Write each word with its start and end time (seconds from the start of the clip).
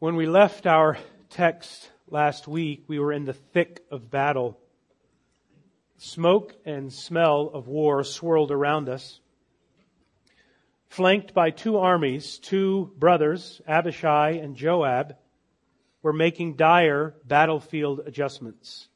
When 0.00 0.16
we 0.16 0.26
left 0.26 0.66
our 0.66 0.98
text 1.30 1.88
last 2.08 2.48
week, 2.48 2.84
we 2.88 2.98
were 2.98 3.12
in 3.12 3.24
the 3.24 3.32
thick 3.32 3.84
of 3.92 4.10
battle. 4.10 4.58
Smoke 5.98 6.52
and 6.66 6.92
smell 6.92 7.48
of 7.54 7.68
war 7.68 8.02
swirled 8.02 8.50
around 8.50 8.88
us. 8.88 9.20
Flanked 10.88 11.32
by 11.32 11.50
two 11.50 11.78
armies, 11.78 12.38
two 12.38 12.92
brothers, 12.98 13.62
Abishai 13.68 14.30
and 14.30 14.56
Joab, 14.56 15.14
were 16.02 16.12
making 16.12 16.56
dire 16.56 17.14
battlefield 17.24 18.00
adjustments. 18.04 18.88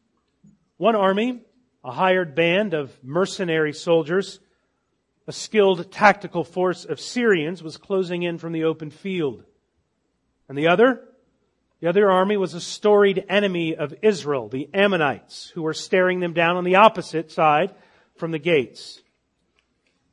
One 0.79 0.97
army, 0.97 1.43
a 1.85 1.93
hired 1.93 2.35
band 2.35 2.75
of 2.75 2.93
mercenary 3.05 3.73
soldiers, 3.73 4.41
a 5.29 5.33
skilled 5.33 5.93
tactical 5.93 6.43
force 6.43 6.85
of 6.85 6.99
Syrians 6.99 7.63
was 7.63 7.77
closing 7.77 8.25
in 8.25 8.37
from 8.39 8.53
the 8.53 8.65
open 8.65 8.91
field. 8.91 9.45
And 10.49 10.57
the 10.57 10.69
other, 10.69 11.03
the 11.81 11.89
other 11.89 12.11
army 12.11 12.37
was 12.37 12.55
a 12.55 12.61
storied 12.61 13.25
enemy 13.29 13.77
of 13.77 13.95
Israel, 14.03 14.49
the 14.49 14.69
Ammonites, 14.73 15.51
who 15.51 15.63
were 15.63 15.75
staring 15.75 16.21
them 16.21 16.33
down 16.33 16.57
on 16.57 16.65
the 16.65 16.77
opposite 16.77 17.31
side 17.31 17.75
from 18.17 18.31
the 18.31 18.39
gates. 18.39 19.03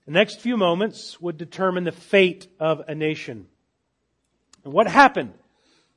The 0.06 0.12
next 0.12 0.40
few 0.40 0.58
moments 0.58 1.20
would 1.20 1.38
determine 1.38 1.84
the 1.84 1.92
fate 1.92 2.48
of 2.60 2.82
a 2.88 2.94
nation. 2.94 3.48
And 4.64 4.74
what 4.74 4.88
happened? 4.88 5.34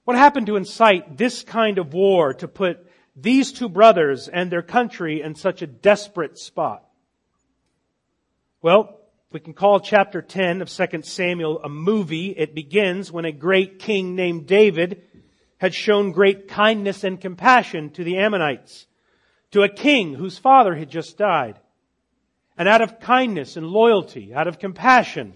What 0.05 0.17
happened 0.17 0.47
to 0.47 0.57
incite 0.57 1.19
this 1.19 1.43
kind 1.43 1.79
of 1.79 1.93
war 1.93 2.33
to 2.35 2.49
put 2.49 2.87
these 3.15 3.53
two 3.53 3.69
brothers 3.69 4.29
and 4.29 4.51
their 4.51 4.63
country 4.63 5.21
in 5.21 5.35
such 5.35 5.61
a 5.61 5.67
desperate 5.67 6.39
spot? 6.39 6.85
Well, 8.63 8.98
we 9.31 9.41
can 9.41 9.53
call 9.53 9.79
chapter 9.79 10.23
10 10.23 10.63
of 10.63 10.71
2 10.71 11.03
Samuel 11.03 11.61
a 11.63 11.69
movie. 11.69 12.31
It 12.31 12.55
begins 12.55 13.13
when 13.13 13.27
a 13.27 13.33
great 13.33 13.79
king 13.79 14.15
named 14.15 14.47
David 14.47 15.03
had 15.59 15.75
shown 15.75 16.13
great 16.13 16.49
kindness 16.49 17.05
and 17.05 17.21
compassion 17.21 17.91
to 17.91 18.05
the 18.05 18.17
Ammonites, 18.17 18.87
to 19.51 19.63
a 19.63 19.69
king 19.69 20.15
whose 20.15 20.39
father 20.39 20.75
had 20.75 20.89
just 20.89 21.19
died. 21.19 21.59
And 22.57 22.69
out 22.69 22.81
of 22.81 23.01
kindness 23.01 23.59
and 23.59 23.67
loyalty, 23.67 24.33
out 24.33 24.49
of 24.49 24.59
compassion, 24.59 25.35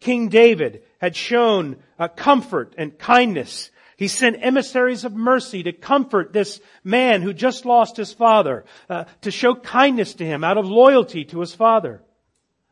King 0.00 0.28
David 0.28 0.82
had 1.00 1.14
shown 1.14 1.76
uh, 1.96 2.08
comfort 2.08 2.74
and 2.76 2.98
kindness. 2.98 3.70
He 3.96 4.08
sent 4.08 4.44
emissaries 4.44 5.04
of 5.04 5.14
mercy 5.14 5.62
to 5.62 5.72
comfort 5.72 6.32
this 6.32 6.60
man 6.82 7.22
who 7.22 7.32
just 7.32 7.64
lost 7.64 7.96
his 7.96 8.12
father, 8.12 8.64
uh, 8.90 9.04
to 9.20 9.30
show 9.30 9.54
kindness 9.54 10.14
to 10.14 10.26
him 10.26 10.42
out 10.42 10.58
of 10.58 10.66
loyalty 10.66 11.24
to 11.26 11.40
his 11.40 11.54
father. 11.54 12.02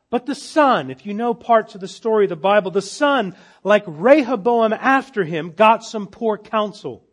But 0.08 0.26
the 0.26 0.34
son, 0.34 0.90
if 0.90 1.04
you 1.04 1.14
know 1.14 1.34
parts 1.34 1.74
of 1.74 1.80
the 1.80 1.88
story 1.88 2.26
of 2.26 2.28
the 2.28 2.36
Bible, 2.36 2.70
the 2.70 2.82
son, 2.82 3.34
like 3.64 3.84
Rehoboam 3.86 4.72
after 4.72 5.24
him, 5.24 5.52
got 5.52 5.84
some 5.84 6.06
poor 6.06 6.38
counsel. 6.38 7.04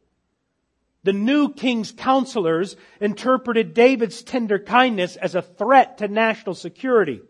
The 1.03 1.13
new 1.13 1.53
king's 1.53 1.91
counselors 1.91 2.75
interpreted 3.01 3.73
David's 3.73 4.21
tender 4.21 4.59
kindness 4.59 5.15
as 5.15 5.35
a 5.35 5.41
threat 5.41 5.97
to 5.97 6.07
national 6.07 6.55
security. 6.55 7.21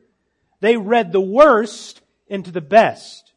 They 0.59 0.77
read 0.77 1.11
the 1.11 1.21
worst 1.21 2.01
into 2.27 2.51
the 2.51 2.61
best. 2.61 3.33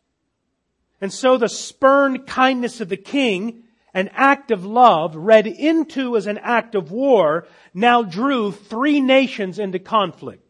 And 1.01 1.13
so 1.13 1.39
the 1.39 1.49
spurned 1.49 2.27
kindness 2.27 2.81
of 2.81 2.89
the 2.89 2.97
king, 2.97 3.65
an 3.95 4.11
act 4.13 4.51
of 4.51 4.65
love 4.65 5.17
read 5.17 5.47
into 5.47 6.17
as 6.17 6.27
an 6.27 6.39
act 6.39 6.75
of 6.75 6.91
war, 6.91 7.47
now 7.73 8.03
drew 8.03 8.53
three 8.53 9.01
nations 9.01 9.59
into 9.59 9.79
conflict. 9.79 10.46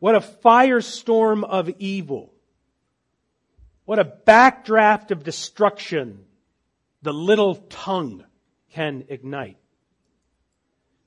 What 0.00 0.14
a 0.14 0.20
firestorm 0.20 1.44
of 1.44 1.70
evil. 1.78 2.32
What 3.84 3.98
a 3.98 4.04
backdraft 4.04 5.10
of 5.10 5.22
destruction 5.22 6.24
the 7.02 7.12
little 7.12 7.54
tongue 7.54 8.24
can 8.72 9.04
ignite. 9.08 9.58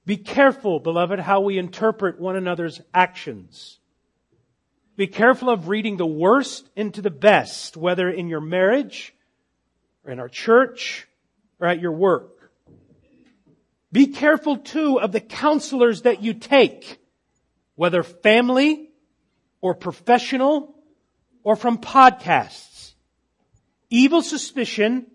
Be 0.06 0.18
careful, 0.18 0.80
beloved, 0.80 1.20
how 1.20 1.42
we 1.42 1.58
interpret 1.58 2.20
one 2.20 2.36
another's 2.36 2.82
actions. 2.94 3.80
Be 4.96 5.08
careful 5.08 5.50
of 5.50 5.70
reading 5.70 5.98
the 5.98 6.06
worst 6.06 6.70
into 6.76 7.02
the 7.02 7.10
best, 7.10 7.76
whether 7.76 8.10
in 8.10 8.28
your 8.28 8.42
marriage, 8.42 9.16
or 10.06 10.12
in 10.12 10.20
our 10.20 10.30
church, 10.30 11.08
or 11.60 11.68
at 11.68 11.80
your 11.80 11.94
work. 11.94 12.52
Be 13.92 14.08
careful 14.08 14.58
too 14.58 15.00
of 15.00 15.12
the 15.12 15.22
counselors 15.22 16.04
that 16.04 16.22
you 16.22 16.34
take 16.34 17.00
whether 17.76 18.04
family 18.04 18.90
or 19.64 19.74
professional 19.74 20.76
or 21.42 21.56
from 21.56 21.78
podcasts. 21.78 22.92
Evil 23.90 24.22
suspicion 24.22 25.08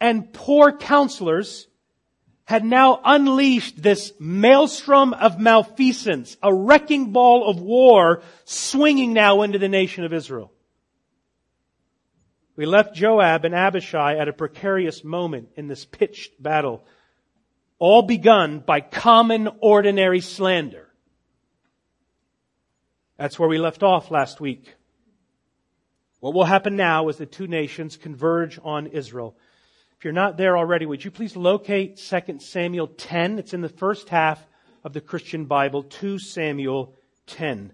and 0.00 0.32
poor 0.32 0.76
counselors 0.76 1.68
had 2.44 2.64
now 2.64 3.00
unleashed 3.04 3.80
this 3.80 4.12
maelstrom 4.18 5.14
of 5.14 5.38
malfeasance, 5.38 6.36
a 6.42 6.52
wrecking 6.52 7.12
ball 7.12 7.48
of 7.48 7.60
war 7.60 8.22
swinging 8.44 9.12
now 9.12 9.42
into 9.42 9.60
the 9.60 9.68
nation 9.68 10.04
of 10.04 10.12
Israel. 10.12 10.50
We 12.56 12.66
left 12.66 12.96
Joab 12.96 13.44
and 13.44 13.54
Abishai 13.54 14.16
at 14.16 14.26
a 14.26 14.32
precarious 14.32 15.04
moment 15.04 15.50
in 15.54 15.68
this 15.68 15.84
pitched 15.84 16.42
battle, 16.42 16.84
all 17.78 18.02
begun 18.02 18.58
by 18.58 18.80
common 18.80 19.48
ordinary 19.60 20.20
slander. 20.20 20.87
That's 23.18 23.36
where 23.36 23.48
we 23.48 23.58
left 23.58 23.82
off 23.82 24.12
last 24.12 24.40
week. 24.40 24.76
What 26.20 26.34
will 26.34 26.44
happen 26.44 26.76
now 26.76 27.08
is 27.08 27.16
the 27.16 27.26
two 27.26 27.48
nations 27.48 27.96
converge 27.96 28.60
on 28.62 28.86
Israel? 28.86 29.36
If 29.98 30.04
you're 30.04 30.12
not 30.12 30.36
there 30.36 30.56
already, 30.56 30.86
would 30.86 31.04
you 31.04 31.10
please 31.10 31.34
locate 31.34 31.96
2 31.96 32.38
Samuel 32.38 32.86
10? 32.86 33.40
It's 33.40 33.52
in 33.52 33.60
the 33.60 33.68
first 33.68 34.08
half 34.08 34.46
of 34.84 34.92
the 34.92 35.00
Christian 35.00 35.46
Bible, 35.46 35.82
2 35.82 36.20
Samuel 36.20 36.94
10. 37.26 37.72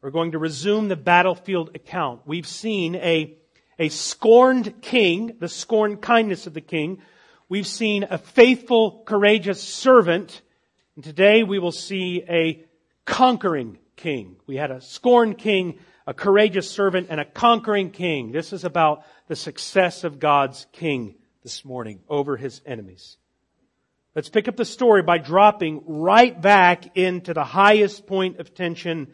We're 0.00 0.10
going 0.10 0.32
to 0.32 0.38
resume 0.38 0.88
the 0.88 0.96
battlefield 0.96 1.76
account. 1.76 2.22
We've 2.24 2.46
seen 2.46 2.94
a, 2.94 3.36
a 3.78 3.90
scorned 3.90 4.80
king, 4.80 5.36
the 5.38 5.48
scorned 5.48 6.00
kindness 6.00 6.46
of 6.46 6.54
the 6.54 6.62
king. 6.62 7.02
We've 7.50 7.66
seen 7.66 8.06
a 8.08 8.16
faithful, 8.16 9.02
courageous 9.04 9.62
servant. 9.62 10.40
And 10.94 11.04
today 11.04 11.42
we 11.42 11.58
will 11.58 11.72
see 11.72 12.24
a 12.26 12.64
conquering 13.04 13.76
king. 13.96 14.36
We 14.46 14.56
had 14.56 14.70
a 14.70 14.80
scorned 14.80 15.38
king, 15.38 15.78
a 16.06 16.14
courageous 16.14 16.70
servant, 16.70 17.08
and 17.10 17.20
a 17.20 17.24
conquering 17.24 17.90
king. 17.90 18.32
This 18.32 18.52
is 18.52 18.64
about 18.64 19.04
the 19.28 19.36
success 19.36 20.04
of 20.04 20.18
God's 20.18 20.66
king 20.72 21.16
this 21.42 21.64
morning 21.64 22.00
over 22.08 22.36
his 22.36 22.60
enemies. 22.66 23.16
Let's 24.14 24.28
pick 24.28 24.48
up 24.48 24.56
the 24.56 24.64
story 24.64 25.02
by 25.02 25.18
dropping 25.18 25.82
right 25.86 26.40
back 26.40 26.96
into 26.96 27.34
the 27.34 27.44
highest 27.44 28.06
point 28.06 28.38
of 28.38 28.54
tension 28.54 29.08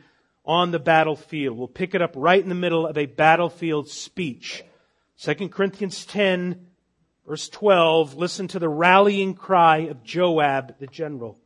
on 0.45 0.71
the 0.71 0.79
battlefield. 0.79 1.57
We'll 1.57 1.69
pick 1.69 1.95
it 1.95 2.03
up 2.03 2.13
right 2.15 2.43
in 2.43 2.49
the 2.49 2.55
middle 2.55 2.87
of 2.87 2.99
a 2.99 3.07
battlefield 3.07 3.89
speech. 3.89 4.63
2 5.19 5.49
Corinthians 5.49 6.05
10 6.07 6.67
verse 7.27 7.49
12, 7.49 8.15
listen 8.15 8.49
to 8.49 8.59
the 8.59 8.69
rallying 8.69 9.35
cry 9.35 9.79
of 9.89 10.03
Joab 10.03 10.79
the 10.79 10.87
general. 10.87 11.39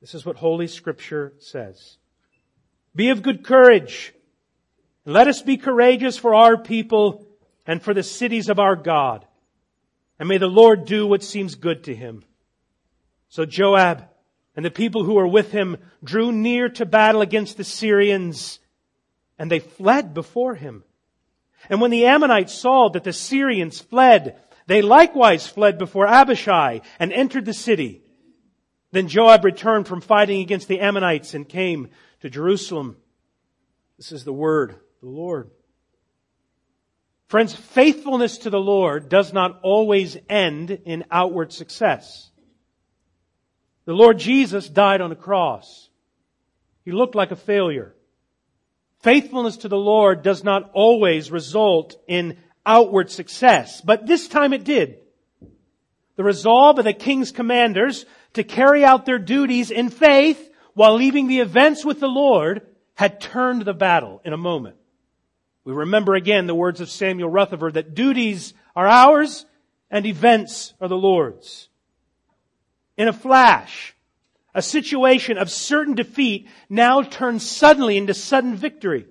This 0.00 0.14
is 0.14 0.24
what 0.24 0.36
Holy 0.36 0.66
Scripture 0.66 1.32
says. 1.38 1.96
Be 2.96 3.10
of 3.10 3.22
good 3.22 3.44
courage. 3.44 4.14
Let 5.04 5.28
us 5.28 5.42
be 5.42 5.58
courageous 5.58 6.16
for 6.16 6.34
our 6.34 6.56
people 6.56 7.26
and 7.66 7.82
for 7.82 7.92
the 7.92 8.02
cities 8.02 8.48
of 8.48 8.58
our 8.58 8.74
God. 8.74 9.26
And 10.18 10.28
may 10.28 10.38
the 10.38 10.46
Lord 10.46 10.86
do 10.86 11.06
what 11.06 11.22
seems 11.22 11.54
good 11.54 11.84
to 11.84 11.94
him. 11.94 12.24
So 13.28 13.44
Joab 13.44 14.08
and 14.56 14.64
the 14.64 14.70
people 14.70 15.04
who 15.04 15.14
were 15.14 15.28
with 15.28 15.52
him 15.52 15.76
drew 16.02 16.32
near 16.32 16.70
to 16.70 16.86
battle 16.86 17.20
against 17.20 17.58
the 17.58 17.64
Syrians 17.64 18.58
and 19.38 19.50
they 19.50 19.58
fled 19.58 20.14
before 20.14 20.54
him. 20.54 20.82
And 21.68 21.82
when 21.82 21.90
the 21.90 22.06
Ammonites 22.06 22.54
saw 22.54 22.88
that 22.90 23.04
the 23.04 23.12
Syrians 23.12 23.78
fled, 23.78 24.40
they 24.66 24.80
likewise 24.80 25.46
fled 25.46 25.76
before 25.76 26.06
Abishai 26.06 26.80
and 26.98 27.12
entered 27.12 27.44
the 27.44 27.52
city. 27.52 28.02
Then 28.92 29.08
Joab 29.08 29.44
returned 29.44 29.86
from 29.86 30.00
fighting 30.00 30.40
against 30.40 30.68
the 30.68 30.80
Ammonites 30.80 31.34
and 31.34 31.46
came 31.46 31.90
to 32.20 32.30
Jerusalem. 32.30 32.96
This 33.96 34.12
is 34.12 34.24
the 34.24 34.32
word 34.32 34.76
the 35.00 35.08
Lord. 35.08 35.50
Friends, 37.28 37.54
faithfulness 37.54 38.38
to 38.38 38.50
the 38.50 38.60
Lord 38.60 39.08
does 39.08 39.32
not 39.32 39.60
always 39.62 40.16
end 40.28 40.70
in 40.70 41.04
outward 41.10 41.52
success. 41.52 42.30
The 43.84 43.92
Lord 43.92 44.18
Jesus 44.18 44.68
died 44.68 45.00
on 45.00 45.12
a 45.12 45.16
cross. 45.16 45.88
He 46.84 46.92
looked 46.92 47.14
like 47.14 47.32
a 47.32 47.36
failure. 47.36 47.94
Faithfulness 49.02 49.58
to 49.58 49.68
the 49.68 49.76
Lord 49.76 50.22
does 50.22 50.44
not 50.44 50.70
always 50.72 51.30
result 51.30 51.96
in 52.06 52.38
outward 52.64 53.10
success, 53.10 53.80
but 53.80 54.06
this 54.06 54.28
time 54.28 54.52
it 54.52 54.64
did. 54.64 54.98
The 56.16 56.24
resolve 56.24 56.78
of 56.78 56.84
the 56.84 56.92
king's 56.92 57.30
commanders 57.30 58.06
to 58.32 58.42
carry 58.42 58.84
out 58.84 59.04
their 59.04 59.18
duties 59.18 59.70
in 59.70 59.90
faith 59.90 60.50
while 60.76 60.94
leaving 60.94 61.26
the 61.26 61.40
events 61.40 61.86
with 61.86 62.00
the 62.00 62.06
Lord, 62.06 62.60
had 62.96 63.18
turned 63.18 63.62
the 63.62 63.72
battle 63.72 64.20
in 64.26 64.34
a 64.34 64.36
moment. 64.36 64.76
We 65.64 65.72
remember 65.72 66.14
again 66.14 66.46
the 66.46 66.54
words 66.54 66.82
of 66.82 66.90
Samuel 66.90 67.30
Rutherford 67.30 67.74
that 67.74 67.94
duties 67.94 68.52
are 68.76 68.86
ours 68.86 69.46
and 69.90 70.04
events 70.04 70.74
are 70.78 70.88
the 70.88 70.94
Lord's. 70.94 71.70
In 72.98 73.08
a 73.08 73.14
flash, 73.14 73.94
a 74.54 74.60
situation 74.60 75.38
of 75.38 75.50
certain 75.50 75.94
defeat 75.94 76.46
now 76.68 77.00
turns 77.00 77.48
suddenly 77.48 77.96
into 77.96 78.12
sudden 78.12 78.54
victory. 78.54 79.06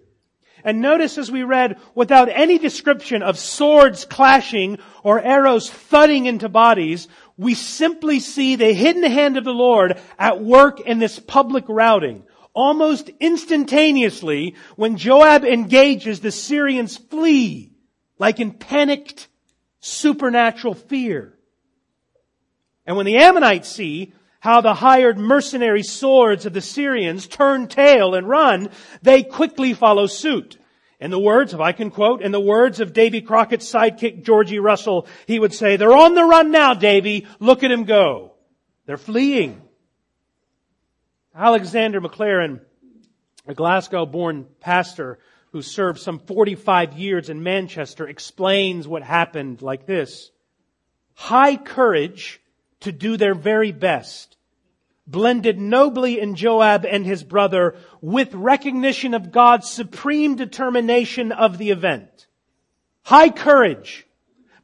And 0.63 0.81
notice 0.81 1.17
as 1.17 1.31
we 1.31 1.41
read, 1.41 1.79
without 1.95 2.29
any 2.29 2.59
description 2.59 3.23
of 3.23 3.39
swords 3.39 4.05
clashing 4.05 4.77
or 5.01 5.19
arrows 5.19 5.69
thudding 5.69 6.27
into 6.27 6.47
bodies, 6.47 7.07
we 7.37 7.53
simply 7.53 8.19
see 8.19 8.55
the 8.55 8.73
hidden 8.73 9.03
hand 9.03 9.37
of 9.37 9.43
the 9.43 9.53
Lord 9.53 9.99
at 10.17 10.41
work 10.41 10.79
in 10.79 10.99
this 10.99 11.19
public 11.19 11.65
routing. 11.67 12.23
Almost 12.53 13.09
instantaneously, 13.19 14.55
when 14.77 14.97
Joab 14.97 15.43
engages, 15.43 16.21
the 16.21 16.31
Syrians 16.31 16.95
flee, 16.95 17.73
like 18.17 18.39
in 18.39 18.51
panicked 18.51 19.27
supernatural 19.81 20.73
fear. 20.73 21.37
And 22.85 22.95
when 22.95 23.05
the 23.05 23.17
Ammonites 23.17 23.67
see 23.67 24.13
how 24.39 24.61
the 24.61 24.73
hired 24.73 25.17
mercenary 25.17 25.83
swords 25.83 26.45
of 26.45 26.53
the 26.53 26.61
Syrians 26.61 27.27
turn 27.27 27.67
tail 27.67 28.15
and 28.15 28.29
run, 28.29 28.69
they 29.01 29.23
quickly 29.23 29.73
follow 29.73 30.05
suit. 30.05 30.57
In 30.99 31.11
the 31.11 31.19
words, 31.19 31.53
if 31.53 31.59
I 31.59 31.73
can 31.73 31.91
quote, 31.91 32.21
in 32.21 32.31
the 32.31 32.39
words 32.39 32.79
of 32.79 32.93
Davy 32.93 33.21
Crockett's 33.21 33.71
sidekick 33.71 34.23
Georgie 34.23 34.59
Russell, 34.59 35.07
he 35.27 35.39
would 35.39 35.53
say, 35.53 35.75
they're 35.75 35.95
on 35.95 36.15
the 36.15 36.23
run 36.23 36.51
now, 36.51 36.73
Davy. 36.73 37.27
Look 37.39 37.63
at 37.63 37.71
him 37.71 37.83
go. 37.83 38.33
They're 38.85 38.97
fleeing. 38.97 39.61
Alexander 41.35 41.99
Maclaren, 41.99 42.61
a 43.45 43.53
Glasgow 43.53 44.05
born 44.05 44.47
pastor 44.61 45.19
who 45.51 45.61
served 45.61 45.99
some 45.99 46.19
45 46.19 46.93
years 46.93 47.29
in 47.29 47.43
Manchester, 47.43 48.07
explains 48.07 48.87
what 48.87 49.03
happened 49.03 49.61
like 49.61 49.85
this. 49.85 50.31
High 51.13 51.57
courage 51.57 52.41
to 52.81 52.91
do 52.91 53.17
their 53.17 53.35
very 53.35 53.71
best 53.71 54.34
blended 55.07 55.59
nobly 55.59 56.19
in 56.19 56.35
Joab 56.35 56.85
and 56.85 57.05
his 57.05 57.23
brother 57.23 57.75
with 58.01 58.33
recognition 58.33 59.13
of 59.13 59.31
God's 59.31 59.69
supreme 59.69 60.35
determination 60.35 61.31
of 61.31 61.57
the 61.57 61.71
event. 61.71 62.27
High 63.03 63.29
courage 63.29 64.07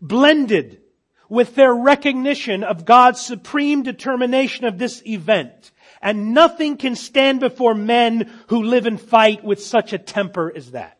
blended 0.01 0.81
with 1.29 1.55
their 1.55 1.73
recognition 1.73 2.63
of 2.63 2.85
God's 2.85 3.21
supreme 3.21 3.83
determination 3.83 4.65
of 4.65 4.77
this 4.77 5.01
event. 5.05 5.71
And 6.01 6.33
nothing 6.33 6.77
can 6.77 6.95
stand 6.95 7.39
before 7.39 7.75
men 7.75 8.29
who 8.47 8.63
live 8.63 8.87
and 8.87 8.99
fight 8.99 9.43
with 9.43 9.63
such 9.63 9.93
a 9.93 9.99
temper 9.99 10.51
as 10.53 10.71
that. 10.71 10.97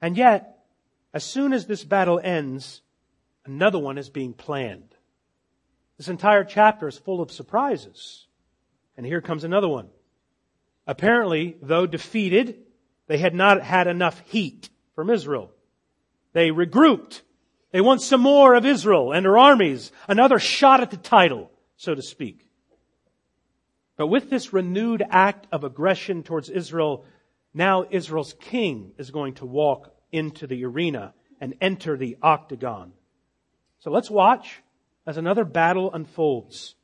And 0.00 0.16
yet, 0.16 0.64
as 1.12 1.24
soon 1.24 1.52
as 1.52 1.66
this 1.66 1.84
battle 1.84 2.20
ends, 2.22 2.82
another 3.44 3.78
one 3.78 3.98
is 3.98 4.08
being 4.08 4.32
planned. 4.32 4.94
This 6.04 6.10
entire 6.10 6.44
chapter 6.44 6.86
is 6.86 6.98
full 6.98 7.22
of 7.22 7.32
surprises. 7.32 8.26
And 8.94 9.06
here 9.06 9.22
comes 9.22 9.42
another 9.42 9.70
one. 9.70 9.88
Apparently, 10.86 11.56
though 11.62 11.86
defeated, 11.86 12.58
they 13.06 13.16
had 13.16 13.34
not 13.34 13.62
had 13.62 13.86
enough 13.86 14.20
heat 14.26 14.68
from 14.94 15.08
Israel. 15.08 15.50
They 16.34 16.50
regrouped. 16.50 17.22
They 17.70 17.80
want 17.80 18.02
some 18.02 18.20
more 18.20 18.52
of 18.52 18.66
Israel 18.66 19.12
and 19.12 19.24
her 19.24 19.38
armies. 19.38 19.92
Another 20.06 20.38
shot 20.38 20.82
at 20.82 20.90
the 20.90 20.98
title, 20.98 21.50
so 21.78 21.94
to 21.94 22.02
speak. 22.02 22.50
But 23.96 24.08
with 24.08 24.28
this 24.28 24.52
renewed 24.52 25.02
act 25.08 25.46
of 25.52 25.64
aggression 25.64 26.22
towards 26.22 26.50
Israel, 26.50 27.06
now 27.54 27.86
Israel's 27.90 28.34
king 28.34 28.92
is 28.98 29.10
going 29.10 29.36
to 29.36 29.46
walk 29.46 29.96
into 30.12 30.46
the 30.46 30.66
arena 30.66 31.14
and 31.40 31.54
enter 31.62 31.96
the 31.96 32.18
octagon. 32.20 32.92
So 33.78 33.90
let's 33.90 34.10
watch 34.10 34.60
as 35.06 35.16
another 35.16 35.44
battle 35.44 35.92
unfolds. 35.92 36.74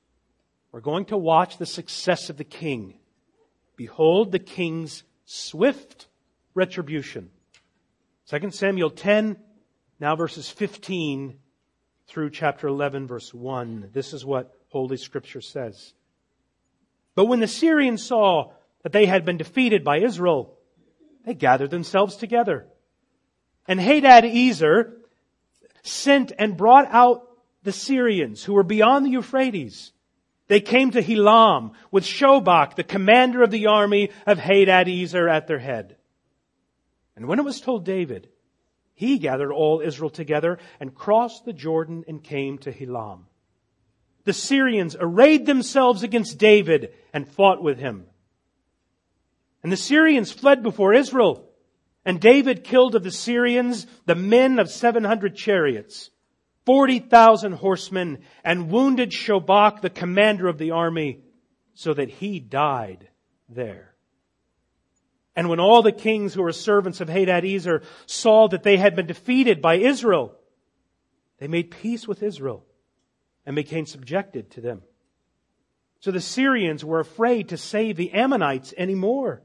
We're 0.73 0.81
going 0.81 1.07
to 1.07 1.17
watch 1.17 1.59
the 1.59 1.67
success 1.67 2.31
of 2.31 2.37
the 2.37 2.45
king. 2.45 2.95
Behold 3.77 4.31
the 4.31 4.39
king's 4.39 5.03
swift 5.25 6.07
retribution. 6.55 7.31
2 8.29 8.51
Samuel 8.51 8.91
10, 8.91 9.37
now 9.99 10.15
verses 10.15 10.49
15 10.49 11.39
through 12.07 12.31
chapter 12.31 12.69
11 12.69 13.07
verse 13.07 13.33
1. 13.33 13.91
This 13.93 14.13
is 14.13 14.25
what 14.25 14.55
Holy 14.69 14.97
Scripture 14.97 15.41
says. 15.41 15.95
But 17.15 17.27
when 17.27 17.41
the 17.41 17.49
Syrians 17.49 18.05
saw 18.05 18.53
that 18.83 18.93
they 18.93 19.07
had 19.07 19.25
been 19.25 19.37
defeated 19.37 19.85
by 19.85 19.99
Israel, 19.99 20.57
they 21.25 21.35
gathered 21.35 21.71
themselves 21.71 22.17
together. 22.17 22.67
And 23.67 23.81
Hadadezer 23.81 24.93
sent 25.83 26.33
and 26.39 26.57
brought 26.57 26.87
out 26.91 27.30
the 27.63 27.73
Syrians 27.73 28.45
who 28.45 28.55
were 28.55 28.63
beyond 28.63 29.07
the 29.07 29.11
Euphrates. 29.11 29.93
They 30.49 30.61
came 30.61 30.91
to 30.93 31.03
Helam 31.03 31.73
with 31.91 32.05
Shobach, 32.05 32.75
the 32.75 32.85
commander 32.85 33.43
of 33.43 33.51
the 33.51 33.67
army 33.67 34.11
of 34.27 34.39
Hadadezer 34.39 35.31
at 35.31 35.47
their 35.47 35.59
head. 35.59 35.97
And 37.15 37.27
when 37.27 37.39
it 37.39 37.45
was 37.45 37.61
told 37.61 37.85
David, 37.85 38.29
he 38.95 39.19
gathered 39.19 39.53
all 39.53 39.81
Israel 39.81 40.11
together 40.11 40.59
and 40.81 40.95
crossed 40.95 41.45
the 41.45 41.53
Jordan 41.53 42.05
and 42.09 42.23
came 42.23 42.59
to 42.59 42.73
Helam 42.73 43.27
the 44.25 44.33
Syrians 44.33 44.97
arrayed 44.99 45.47
themselves 45.47 46.03
against 46.03 46.39
David 46.39 46.93
and 47.13 47.27
fought 47.27 47.63
with 47.63 47.79
him. 47.79 48.07
And 49.63 49.73
the 49.73 49.77
Syrians 49.77 50.31
fled 50.31 50.63
before 50.63 50.95
Israel. 50.95 51.47
And 52.05 52.21
David 52.21 52.65
killed 52.65 52.95
of 52.95 53.03
the 53.03 53.11
Syrians 53.11 53.87
the 54.07 54.15
men 54.15 54.59
of 54.59 54.71
700 54.71 55.37
chariots, 55.37 56.11
40,000 56.67 57.53
horsemen, 57.53 58.19
and 58.45 58.71
wounded 58.71 59.11
Shobach, 59.11 59.81
the 59.81 59.91
commander 59.91 60.49
of 60.49 60.59
the 60.59 60.73
army, 60.73 61.21
so 61.75 61.95
that 61.95 62.11
he 62.11 62.39
died 62.39 63.09
there. 63.49 63.95
And 65.35 65.49
when 65.49 65.61
all 65.61 65.83
the 65.83 65.93
kings 65.93 66.35
who 66.35 66.43
were 66.43 66.53
servants 66.53 67.01
of 67.01 67.09
Hadadezer 67.09 67.83
saw 68.07 68.49
that 68.49 68.63
they 68.63 68.77
had 68.77 68.95
been 68.97 69.07
defeated 69.07 69.63
by 69.63 69.77
Israel, 69.77 70.37
they 71.39 71.49
made 71.49 71.71
peace 71.71 72.07
with 72.07 72.23
Israel 72.23 72.67
and 73.47 73.57
became 73.57 73.87
subjected 73.87 74.51
to 74.53 74.61
them. 74.61 74.83
So 76.01 76.11
the 76.11 76.21
Syrians 76.21 76.85
were 76.85 77.01
afraid 77.01 77.51
to 77.51 77.57
save 77.57 77.97
the 77.97 78.13
Ammonites 78.13 78.75
anymore. 78.77 79.43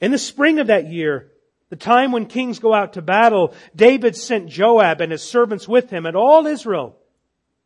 In 0.00 0.10
the 0.10 0.18
spring 0.18 0.58
of 0.58 0.66
that 0.66 0.90
year, 0.90 1.32
the 1.70 1.76
time 1.76 2.12
when 2.12 2.26
kings 2.26 2.58
go 2.58 2.72
out 2.72 2.94
to 2.94 3.02
battle, 3.02 3.54
David 3.74 4.16
sent 4.16 4.48
Joab 4.48 5.00
and 5.00 5.12
his 5.12 5.22
servants 5.22 5.66
with 5.66 5.90
him 5.90 6.06
and 6.06 6.16
all 6.16 6.46
Israel, 6.46 6.96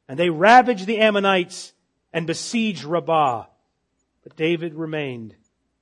and 0.08 0.18
they 0.18 0.30
ravaged 0.30 0.86
the 0.86 0.98
Ammonites 0.98 1.72
and 2.12 2.26
besieged 2.26 2.84
Rabbah. 2.84 3.46
But 4.22 4.36
David 4.36 4.74
remained 4.74 5.34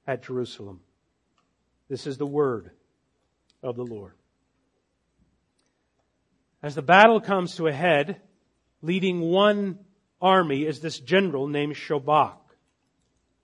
at 0.07 0.25
Jerusalem. 0.25 0.81
This 1.89 2.07
is 2.07 2.19
the 2.19 2.27
word 2.27 2.71
of 3.63 3.77
the 3.77 3.85
Lord. 3.85 4.15
As 6.63 6.75
the 6.75 6.83
battle 6.83 7.21
comes 7.21 7.57
to 7.57 7.69
a 7.69 7.73
head, 7.73 8.21
leading 8.83 9.21
one 9.21 9.79
army 10.21 10.65
is 10.65 10.81
this 10.81 10.99
general 10.99 11.47
named 11.47 11.75
Shobach. 11.75 12.39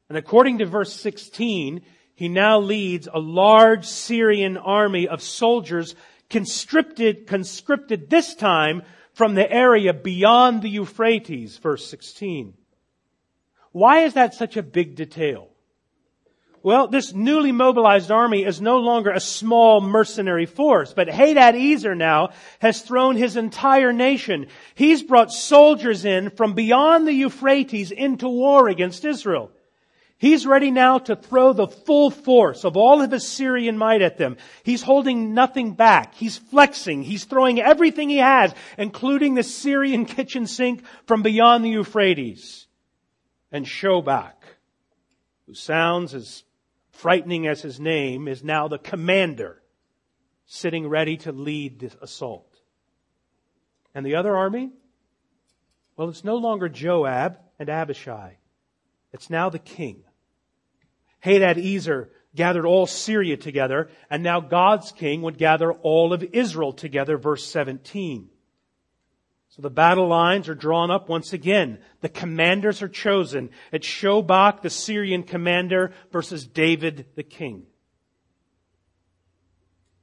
And 0.09 0.19
according 0.19 0.59
to 0.59 0.67
verse 0.67 0.93
16, 0.93 1.83
he 2.23 2.29
now 2.29 2.61
leads 2.61 3.09
a 3.12 3.19
large 3.19 3.85
Syrian 3.85 4.57
army 4.57 5.09
of 5.09 5.21
soldiers 5.21 5.97
conscripted, 6.31 7.26
conscripted 7.26 8.11
this 8.11 8.37
time 8.37 8.83
from 9.12 9.35
the 9.35 9.50
area 9.50 9.93
beyond 9.93 10.62
the 10.62 10.69
Euphrates, 10.69 11.59
verse 11.59 11.85
16. 11.91 12.55
Why 13.73 14.05
is 14.05 14.14
that 14.14 14.35
such 14.35 14.57
a 14.57 14.62
big 14.62 14.95
detail? 14.95 15.49
Well, 16.62 16.87
this 16.87 17.12
newly 17.12 17.50
mobilized 17.50 18.12
army 18.12 18.45
is 18.45 18.61
no 18.61 18.79
longer 18.79 19.11
a 19.11 19.19
small 19.19 19.81
mercenary 19.81 20.47
force, 20.47 20.95
but 20.95 21.09
Hadadezer 21.09 21.97
now 21.97 22.29
has 22.61 22.83
thrown 22.83 23.17
his 23.17 23.37
entire 23.37 23.93
nation. 23.93 24.47
He's 24.76 25.02
brought 25.02 25.33
soldiers 25.33 26.05
in 26.05 26.31
from 26.31 26.55
beyond 26.55 27.09
the 27.09 27.14
Euphrates 27.14 27.91
into 27.91 28.29
war 28.29 28.69
against 28.69 29.05
Israel. 29.05 29.50
He's 30.23 30.47
ready 30.47 30.71
now 30.71 30.99
to 31.00 31.17
throw 31.17 31.52
the 31.52 31.67
full 31.67 32.12
force 32.12 32.62
of 32.62 32.76
all 32.76 33.02
of 33.02 33.11
his 33.11 33.26
Syrian 33.26 33.76
might 33.76 34.02
at 34.02 34.19
them. 34.19 34.37
He's 34.62 34.81
holding 34.81 35.35
nothing 35.35 35.75
back. 35.75 36.14
He's 36.14 36.38
flexing. 36.38 37.02
He's 37.02 37.25
throwing 37.25 37.61
everything 37.61 38.09
he 38.09 38.19
has, 38.19 38.55
including 38.79 39.35
the 39.35 39.43
Syrian 39.43 40.05
kitchen 40.17 40.47
sink 40.47 40.85
from 41.09 41.23
beyond 41.23 41.64
the 41.64 41.71
Euphrates. 41.71 42.69
And 43.50 43.67
Shobach, 43.67 44.37
who 45.49 45.55
sounds 45.55 46.14
as 46.14 46.45
frightening 46.93 47.49
as 47.49 47.61
his 47.61 47.81
name, 47.81 48.29
is 48.29 48.45
now 48.45 48.69
the 48.69 48.79
commander, 48.79 49.61
sitting 50.47 50.87
ready 50.87 51.17
to 51.17 51.33
lead 51.33 51.81
the 51.81 51.91
assault. 52.00 52.61
And 53.93 54.07
the 54.07 54.14
other 54.14 54.37
army? 54.37 54.71
Well, 55.97 56.11
it's 56.11 56.23
no 56.23 56.37
longer 56.37 56.69
Joab 56.69 57.41
and 57.59 57.69
Abishai. 57.69 58.37
It's 59.12 59.29
now 59.29 59.50
the 59.50 59.59
king. 59.59 60.05
Hadadezer, 61.25 62.09
gathered 62.35 62.64
all 62.64 62.87
Syria 62.87 63.37
together, 63.37 63.88
and 64.11 64.23
now 64.23 64.41
God's 64.41 64.93
king 64.93 65.23
would 65.23 65.38
gather 65.38 65.73
all 65.73 66.12
of 66.12 66.25
Israel 66.33 66.73
together, 66.73 67.19
verse 67.19 67.45
17. 67.45 68.29
So 69.50 69.61
the 69.61 69.71
battle 69.71 70.09
lines 70.09 70.49
are 70.49 70.55
drawn 70.55 70.91
up 70.91 71.11
once 71.11 71.35
again. 71.35 71.79
The 72.00 72.09
commanders 72.09 72.81
are 72.81 72.88
chosen. 72.88 73.50
It's 73.71 73.87
Shobach, 73.87 74.62
the 74.62 74.71
Syrian 74.71 75.25
commander, 75.25 75.93
versus 76.11 76.47
David, 76.47 77.07
the 77.17 77.23
king. 77.23 77.67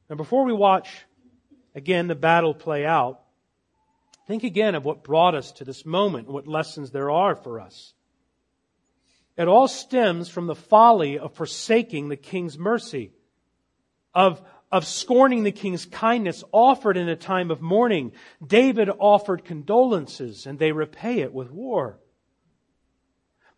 Now 0.08 0.18
before 0.18 0.46
we 0.46 0.54
watch 0.54 1.06
again 1.74 2.08
the 2.08 2.16
battle 2.16 2.54
play 2.54 2.86
out, 2.86 3.22
think 4.28 4.44
again 4.44 4.76
of 4.76 4.86
what 4.86 5.04
brought 5.04 5.34
us 5.34 5.52
to 5.54 5.66
this 5.66 5.84
moment 5.84 6.28
and 6.28 6.34
what 6.36 6.48
lessons 6.48 6.92
there 6.92 7.10
are 7.10 7.36
for 7.36 7.60
us. 7.60 7.94
It 9.40 9.48
all 9.48 9.70
stems 9.70 10.28
from 10.28 10.48
the 10.48 10.56
folly 10.56 11.18
of 11.18 11.34
forsaking 11.34 12.10
the 12.10 12.18
king's 12.18 12.60
mercy, 12.60 13.14
of 14.14 14.42
of 14.72 14.86
scorning 14.86 15.44
the 15.44 15.52
king's 15.52 15.86
kindness 15.86 16.44
offered 16.52 16.98
in 16.98 17.10
a 17.10 17.16
time 17.16 17.50
of 17.50 17.62
mourning. 17.62 18.12
David 18.46 18.90
offered 19.00 19.46
condolences 19.46 20.46
and 20.46 20.60
they 20.60 20.74
repay 20.74 21.22
it 21.22 21.34
with 21.34 21.50
war. 21.50 22.00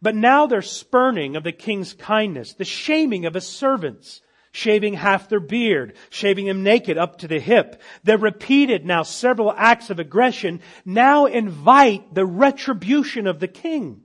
But 0.02 0.16
now 0.16 0.46
their 0.48 0.62
spurning 0.62 1.36
of 1.36 1.44
the 1.44 1.52
king's 1.52 1.94
kindness, 1.94 2.54
the 2.54 2.64
shaming 2.64 3.26
of 3.26 3.34
his 3.34 3.48
servants, 3.48 4.22
shaving 4.52 4.94
half 4.94 5.30
their 5.30 5.40
beard, 5.40 5.96
shaving 6.12 6.46
them 6.46 6.64
naked 6.64 6.98
up 6.98 7.18
to 7.18 7.28
the 7.28 7.40
hip, 7.40 7.82
their 8.04 8.20
repeated 8.20 8.86
now 8.86 9.04
several 9.04 9.52
acts 9.52 9.90
of 9.90 10.00
aggression 10.00 10.62
now 10.86 11.26
invite 11.26 12.14
the 12.14 12.26
retribution 12.26 13.26
of 13.26 13.40
the 13.40 13.48
king. 13.48 14.04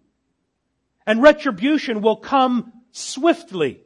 And 1.06 1.22
retribution 1.22 2.02
will 2.02 2.16
come 2.16 2.72
swiftly. 2.90 3.82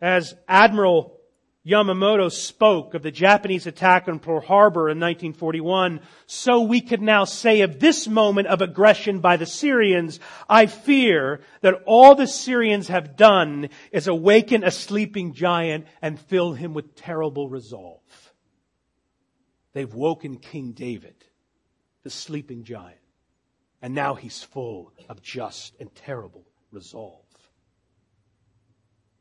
As 0.00 0.34
Admiral 0.48 1.18
Yamamoto 1.68 2.30
spoke 2.30 2.94
of 2.94 3.02
the 3.02 3.10
Japanese 3.10 3.66
attack 3.66 4.08
on 4.08 4.20
Pearl 4.20 4.40
Harbor 4.40 4.88
in 4.88 4.98
1941, 4.98 6.00
so 6.26 6.62
we 6.62 6.80
could 6.80 7.02
now 7.02 7.24
say 7.24 7.60
of 7.60 7.78
this 7.78 8.08
moment 8.08 8.46
of 8.46 8.62
aggression 8.62 9.20
by 9.20 9.36
the 9.36 9.44
Syrians, 9.44 10.18
I 10.48 10.66
fear 10.66 11.40
that 11.60 11.82
all 11.84 12.14
the 12.14 12.26
Syrians 12.26 12.88
have 12.88 13.16
done 13.16 13.68
is 13.92 14.08
awaken 14.08 14.64
a 14.64 14.70
sleeping 14.70 15.34
giant 15.34 15.86
and 16.00 16.18
fill 16.18 16.54
him 16.54 16.72
with 16.72 16.94
terrible 16.94 17.50
resolve. 17.50 18.00
They've 19.74 19.92
woken 19.92 20.38
King 20.38 20.72
David, 20.72 21.16
the 22.02 22.10
sleeping 22.10 22.64
giant, 22.64 22.97
and 23.80 23.94
now 23.94 24.14
he's 24.14 24.42
full 24.42 24.92
of 25.08 25.22
just 25.22 25.76
and 25.80 25.94
terrible 25.94 26.44
resolve. 26.72 27.24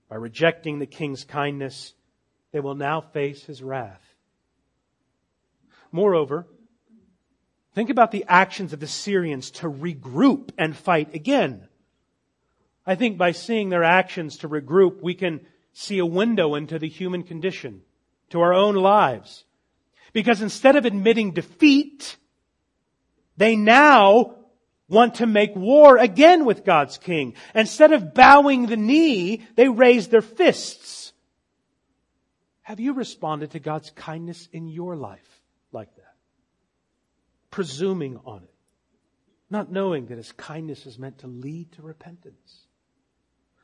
By 0.09 0.15
rejecting 0.15 0.79
the 0.79 0.85
king's 0.85 1.23
kindness, 1.23 1.93
they 2.51 2.59
will 2.59 2.75
now 2.75 3.01
face 3.01 3.43
his 3.43 3.61
wrath. 3.61 4.03
Moreover, 5.91 6.47
think 7.75 7.89
about 7.89 8.11
the 8.11 8.25
actions 8.27 8.73
of 8.73 8.79
the 8.79 8.87
Syrians 8.87 9.51
to 9.51 9.69
regroup 9.69 10.51
and 10.57 10.75
fight 10.75 11.13
again. 11.13 11.67
I 12.85 12.95
think 12.95 13.17
by 13.17 13.31
seeing 13.33 13.69
their 13.69 13.83
actions 13.83 14.37
to 14.39 14.49
regroup, 14.49 15.01
we 15.01 15.13
can 15.13 15.41
see 15.73 15.99
a 15.99 16.05
window 16.05 16.55
into 16.55 16.79
the 16.79 16.87
human 16.87 17.23
condition, 17.23 17.81
to 18.29 18.41
our 18.41 18.53
own 18.53 18.75
lives. 18.75 19.43
Because 20.13 20.41
instead 20.41 20.75
of 20.75 20.85
admitting 20.85 21.31
defeat, 21.31 22.17
they 23.35 23.55
now 23.55 24.36
want 24.89 25.15
to 25.15 25.25
make 25.25 25.55
war 25.55 25.97
again 25.97 26.45
with 26.45 26.63
God's 26.65 26.97
king. 26.97 27.33
Instead 27.53 27.91
of 27.91 28.13
bowing 28.13 28.67
the 28.67 28.77
knee, 28.77 29.45
they 29.55 29.69
raise 29.69 30.07
their 30.07 30.21
fists. 30.21 31.13
Have 32.61 32.79
you 32.79 32.93
responded 32.93 33.51
to 33.51 33.59
God's 33.59 33.91
kindness 33.91 34.49
in 34.51 34.67
your 34.67 34.95
life 34.95 35.41
like 35.71 35.93
that? 35.95 36.15
Presuming 37.49 38.19
on 38.25 38.43
it. 38.43 38.53
Not 39.49 39.71
knowing 39.71 40.07
that 40.07 40.17
His 40.17 40.33
kindness 40.33 40.85
is 40.85 40.99
meant 40.99 41.19
to 41.19 41.27
lead 41.27 41.71
to 41.73 41.81
repentance. 41.81 42.66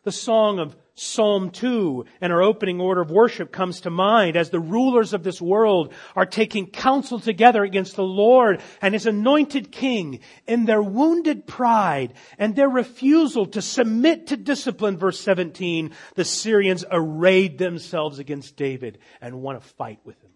The 0.04 0.12
song 0.12 0.60
of 0.60 0.76
Psalm 0.96 1.50
2 1.50 2.06
and 2.22 2.32
our 2.32 2.44
opening 2.44 2.80
order 2.80 3.02
of 3.02 3.10
worship 3.10 3.52
comes 3.52 3.82
to 3.82 3.90
mind 3.90 4.36
as 4.36 4.50
the 4.50 4.60
rulers 4.60 5.14
of 5.14 5.24
this 5.24 5.42
world 5.42 5.94
are 6.16 6.26
taking 6.26 6.68
counsel 6.68 7.20
together 7.20 7.64
against 7.64 7.96
the 7.96 8.04
Lord 8.04 8.62
and 8.82 8.94
His 8.94 9.08
anointed 9.08 9.72
King 9.72 10.20
in 10.46 10.66
their 10.66 10.84
wounded 10.84 11.48
pride 11.48 12.14
and 12.38 12.56
their 12.56 12.70
refusal 12.70 13.48
to 13.48 13.62
submit 13.62 14.28
to 14.28 14.38
discipline, 14.38 14.98
verse 14.98 15.20
17, 15.22 15.92
the 16.16 16.26
Syrians 16.26 16.86
arrayed 16.92 17.58
themselves 17.58 18.20
against 18.20 18.56
David 18.58 19.00
and 19.22 19.42
want 19.42 19.62
to 19.62 19.68
fight 19.68 20.00
with 20.04 20.22
him. 20.22 20.32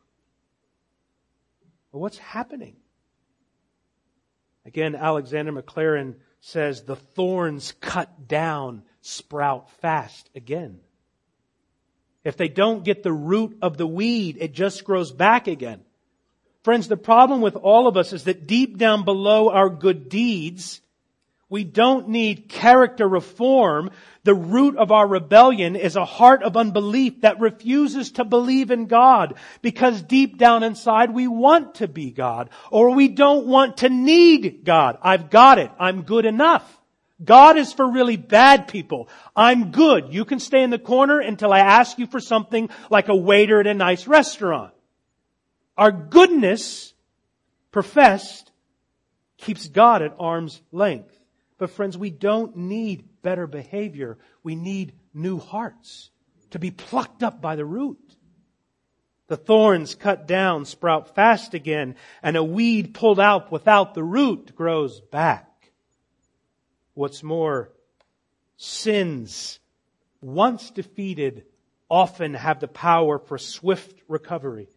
What's 1.92 2.18
happening? 2.18 2.78
Again, 4.66 4.96
Alexander 4.96 5.52
Maclaren 5.52 6.16
says 6.40 6.84
the 6.84 6.96
thorns 6.96 7.74
cut 7.80 8.28
down 8.28 8.84
sprout 9.08 9.70
fast 9.82 10.30
again. 10.36 10.80
If 12.24 12.36
they 12.36 12.50
don't 12.50 12.84
get 12.84 13.04
the 13.04 13.14
root 13.14 13.58
of 13.62 13.78
the 13.78 13.88
weed, 13.88 14.38
it 14.40 14.54
just 14.54 14.84
grows 14.84 15.12
back 15.12 15.48
again. 15.48 15.82
Friends, 16.64 16.90
the 16.90 16.98
problem 16.98 17.40
with 17.40 17.56
all 17.56 17.88
of 17.88 17.96
us 17.96 18.12
is 18.12 18.26
that 18.26 18.48
deep 18.48 18.78
down 18.78 19.06
below 19.06 19.50
our 19.50 19.70
good 19.70 20.10
deeds, 20.10 20.82
we 21.48 21.64
don't 21.64 22.10
need 22.10 22.50
character 22.50 23.08
reform. 23.08 23.92
The 24.26 24.36
root 24.36 24.76
of 24.76 24.92
our 24.92 25.08
rebellion 25.08 25.78
is 25.78 25.96
a 25.96 26.04
heart 26.04 26.44
of 26.44 26.58
unbelief 26.58 27.22
that 27.22 27.40
refuses 27.40 28.12
to 28.14 28.26
believe 28.26 28.72
in 28.72 28.88
God 28.88 29.36
because 29.62 30.02
deep 30.02 30.38
down 30.38 30.64
inside 30.64 31.14
we 31.14 31.30
want 31.30 31.76
to 31.76 31.88
be 31.88 32.12
God 32.12 32.50
or 32.70 32.94
we 32.94 33.08
don't 33.08 33.48
want 33.48 33.78
to 33.78 33.90
need 33.90 34.66
God. 34.66 34.98
I've 35.02 35.30
got 35.30 35.60
it. 35.60 35.72
I'm 35.80 36.02
good 36.02 36.26
enough. 36.26 36.74
God 37.24 37.58
is 37.58 37.74
for 37.74 37.90
really 37.90 38.18
bad 38.18 38.68
people. 38.68 39.10
I'm 39.36 39.72
good. 39.72 40.14
You 40.14 40.24
can 40.24 40.40
stay 40.40 40.62
in 40.62 40.70
the 40.70 40.78
corner 40.78 41.20
until 41.20 41.52
I 41.52 41.60
ask 41.60 41.98
you 41.98 42.06
for 42.06 42.20
something 42.20 42.70
like 42.90 43.10
a 43.10 43.16
waiter 43.16 43.60
at 43.60 43.68
a 43.68 43.74
nice 43.74 44.06
restaurant. 44.08 44.74
Our 45.78 45.92
goodness 45.92 46.94
professed 47.72 48.52
keeps 49.38 49.68
God 49.68 50.02
at 50.02 50.16
arm's 50.20 50.62
length. 50.72 51.18
But 51.58 51.72
friends, 51.72 51.98
we 51.98 52.12
don't 52.12 52.56
need 52.56 53.22
better 53.24 53.48
behavior. 53.48 54.18
We 54.44 54.56
need 54.56 54.94
new 55.14 55.40
hearts 55.40 56.12
to 56.52 56.60
be 56.60 56.72
plucked 56.72 57.24
up 57.24 57.42
by 57.42 57.56
the 57.56 57.66
root. 57.66 58.00
The 59.28 59.38
thorns 59.38 59.96
cut 59.96 60.28
down 60.28 60.66
sprout 60.66 61.14
fast 61.14 61.54
again, 61.54 61.96
and 62.24 62.38
a 62.38 62.44
weed 62.44 62.94
pulled 62.94 63.20
out 63.20 63.52
without 63.52 63.94
the 63.94 64.04
root 64.04 64.56
grows 64.56 65.02
back. 65.02 65.47
What's 66.98 67.22
more, 67.22 67.70
sins, 68.56 69.60
once 70.20 70.72
defeated, 70.72 71.46
often 71.92 72.34
have 72.34 72.60
the 72.60 72.68
power 72.68 73.20
for 73.20 73.38
swift 73.38 74.02
recovery. 74.08 74.68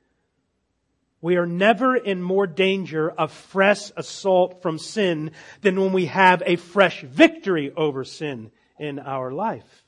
We 1.22 1.36
are 1.36 1.46
never 1.46 1.96
in 1.96 2.22
more 2.22 2.46
danger 2.46 3.10
of 3.10 3.32
fresh 3.32 3.90
assault 3.96 4.60
from 4.60 4.76
sin 4.76 5.30
than 5.62 5.80
when 5.80 5.94
we 5.94 6.06
have 6.06 6.42
a 6.44 6.56
fresh 6.56 7.00
victory 7.00 7.72
over 7.74 8.04
sin 8.04 8.50
in 8.78 8.98
our 8.98 9.32
life. 9.32 9.79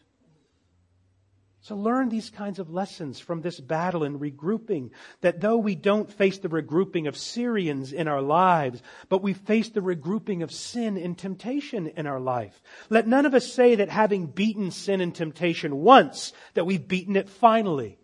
So 1.63 1.77
learn 1.77 2.09
these 2.09 2.29
kinds 2.29 2.59
of 2.59 2.71
lessons 2.71 3.21
from 3.21 3.41
this 3.41 3.61
battle 3.61 4.03
and 4.03 4.21
regrouping 4.21 4.91
that 5.21 5.41
though 5.41 5.59
we 5.59 5.77
don't 5.77 6.13
face 6.13 6.39
the 6.39 6.49
regrouping 6.49 7.07
of 7.07 7.17
Syrians 7.17 7.93
in 7.93 8.09
our 8.09 8.21
lives, 8.21 8.83
but 9.09 9.23
we 9.23 9.33
face 9.33 9.69
the 9.69 9.81
regrouping 9.81 10.43
of 10.43 10.51
sin 10.51 10.97
and 10.97 11.17
temptation 11.17 11.87
in 11.87 12.09
our 12.09 12.19
life. 12.19 12.61
Let 12.91 13.07
none 13.07 13.27
of 13.27 13.35
us 13.35 13.53
say 13.53 13.77
that 13.77 13.91
having 13.91 14.27
beaten 14.27 14.73
sin 14.73 15.01
and 15.01 15.15
temptation 15.15 15.77
once, 15.77 16.33
that 16.55 16.67
we've 16.67 16.89
beaten 16.89 17.15
it 17.15 17.29
finally. 17.29 17.97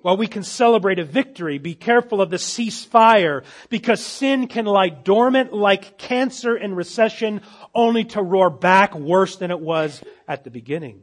While 0.00 0.18
we 0.18 0.28
can 0.28 0.44
celebrate 0.44 1.00
a 1.00 1.04
victory, 1.04 1.58
be 1.58 1.74
careful 1.74 2.20
of 2.20 2.30
the 2.30 2.36
ceasefire 2.36 3.42
because 3.70 4.06
sin 4.06 4.46
can 4.46 4.66
lie 4.66 4.90
dormant 4.90 5.52
like 5.52 5.98
cancer 5.98 6.54
and 6.54 6.76
recession 6.76 7.40
only 7.74 8.04
to 8.04 8.22
roar 8.22 8.50
back 8.50 8.94
worse 8.94 9.34
than 9.34 9.50
it 9.50 9.58
was 9.58 10.00
at 10.28 10.44
the 10.44 10.50
beginning. 10.52 11.02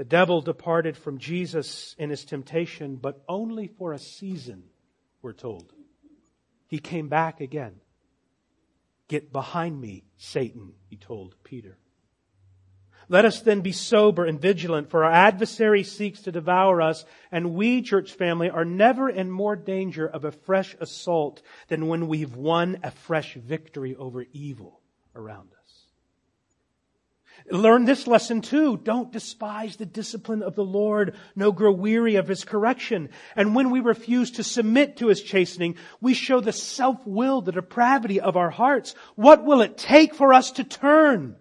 The 0.00 0.04
devil 0.04 0.40
departed 0.40 0.96
from 0.96 1.18
Jesus 1.18 1.94
in 1.98 2.08
his 2.08 2.24
temptation, 2.24 2.96
but 2.96 3.22
only 3.28 3.66
for 3.66 3.92
a 3.92 3.98
season, 3.98 4.62
we're 5.20 5.34
told. 5.34 5.74
He 6.68 6.78
came 6.78 7.08
back 7.08 7.42
again. 7.42 7.74
Get 9.08 9.30
behind 9.30 9.78
me, 9.78 10.04
Satan, 10.16 10.72
he 10.88 10.96
told 10.96 11.36
Peter. 11.44 11.76
Let 13.10 13.26
us 13.26 13.42
then 13.42 13.60
be 13.60 13.72
sober 13.72 14.24
and 14.24 14.40
vigilant, 14.40 14.88
for 14.88 15.04
our 15.04 15.12
adversary 15.12 15.82
seeks 15.82 16.22
to 16.22 16.32
devour 16.32 16.80
us, 16.80 17.04
and 17.30 17.52
we, 17.54 17.82
church 17.82 18.14
family, 18.14 18.48
are 18.48 18.64
never 18.64 19.10
in 19.10 19.30
more 19.30 19.54
danger 19.54 20.08
of 20.08 20.24
a 20.24 20.32
fresh 20.32 20.74
assault 20.80 21.42
than 21.68 21.88
when 21.88 22.08
we've 22.08 22.34
won 22.34 22.78
a 22.82 22.90
fresh 22.90 23.34
victory 23.34 23.94
over 23.96 24.24
evil 24.32 24.80
around 25.14 25.52
us. 25.52 25.59
Learn 27.50 27.84
this 27.84 28.06
lesson 28.06 28.42
too. 28.42 28.76
Don't 28.76 29.12
despise 29.12 29.76
the 29.76 29.86
discipline 29.86 30.42
of 30.42 30.54
the 30.54 30.64
Lord, 30.64 31.16
no 31.34 31.50
grow 31.50 31.72
weary 31.72 32.14
of 32.16 32.28
his 32.28 32.44
correction. 32.44 33.08
And 33.34 33.54
when 33.54 33.70
we 33.70 33.80
refuse 33.80 34.30
to 34.32 34.44
submit 34.44 34.98
to 34.98 35.08
his 35.08 35.22
chastening, 35.22 35.76
we 36.00 36.14
show 36.14 36.40
the 36.40 36.52
self-will, 36.52 37.40
the 37.40 37.52
depravity 37.52 38.20
of 38.20 38.36
our 38.36 38.50
hearts. 38.50 38.94
What 39.16 39.44
will 39.44 39.62
it 39.62 39.76
take 39.76 40.14
for 40.14 40.32
us 40.32 40.52
to 40.52 40.64
turn? 40.64 41.36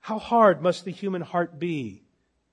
How 0.00 0.18
hard 0.18 0.62
must 0.62 0.84
the 0.84 0.92
human 0.92 1.22
heart 1.22 1.58
be 1.58 2.05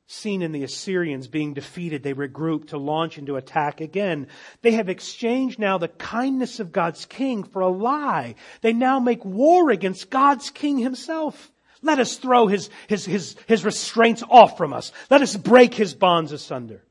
seen 0.08 0.42
in 0.42 0.52
the 0.52 0.64
Assyrians 0.64 1.28
being 1.28 1.54
defeated, 1.54 2.04
they 2.04 2.14
regroup 2.14 2.70
to 2.70 2.78
launch 2.78 3.18
into 3.18 3.36
attack 3.36 3.82
again. 3.82 4.28
They 4.62 4.72
have 4.72 4.90
exchanged 4.90 5.60
now 5.60 5.78
the 5.78 5.88
kindness 5.88 6.60
of 6.60 6.72
God's 6.72 7.06
king 7.06 7.44
for 7.44 7.62
a 7.62 7.70
lie. 7.70 8.36
They 8.62 8.74
now 8.74 9.00
make 9.00 9.24
war 9.24 9.70
against 9.72 10.10
God's 10.10 10.50
king 10.50 10.78
himself. 10.78 11.52
Let 11.82 12.00
us 12.00 12.18
throw 12.18 12.48
his, 12.48 12.70
his, 12.88 13.06
his, 13.06 13.36
his 13.48 13.66
restraints 13.66 14.24
off 14.30 14.58
from 14.58 14.74
us. 14.74 14.92
Let 15.10 15.22
us 15.22 15.36
break 15.36 15.74
his 15.74 15.94
bonds 15.94 16.32
asunder. 16.32 16.84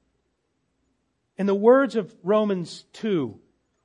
In 1.38 1.46
the 1.46 1.54
words 1.54 1.96
of 1.96 2.14
Romans 2.22 2.84
2, 2.92 3.38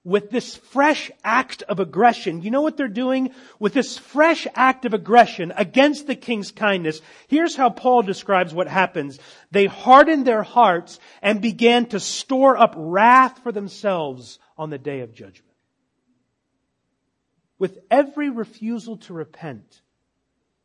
with 0.07 0.29
this 0.29 0.55
fresh 0.55 1.11
act 1.21 1.63
of 1.63 1.81
aggression. 1.81 2.41
You 2.41 2.49
know 2.49 2.61
what 2.61 2.77
they're 2.77 2.87
doing? 2.87 3.31
With 3.59 3.73
this 3.73 3.97
fresh 3.97 4.47
act 4.55 4.85
of 4.85 4.93
aggression 4.93 5.51
against 5.53 6.07
the 6.07 6.15
king's 6.15 6.49
kindness, 6.49 7.01
here's 7.27 7.57
how 7.57 7.71
Paul 7.71 8.03
describes 8.03 8.53
what 8.53 8.69
happens. 8.69 9.19
They 9.51 9.65
hardened 9.65 10.25
their 10.25 10.43
hearts 10.43 10.97
and 11.21 11.41
began 11.41 11.87
to 11.87 11.99
store 11.99 12.57
up 12.57 12.73
wrath 12.77 13.39
for 13.43 13.51
themselves 13.51 14.39
on 14.57 14.69
the 14.69 14.77
day 14.77 15.01
of 15.01 15.13
judgment. 15.13 15.43
With 17.59 17.77
every 17.91 18.29
refusal 18.29 18.95
to 18.99 19.13
repent, 19.13 19.81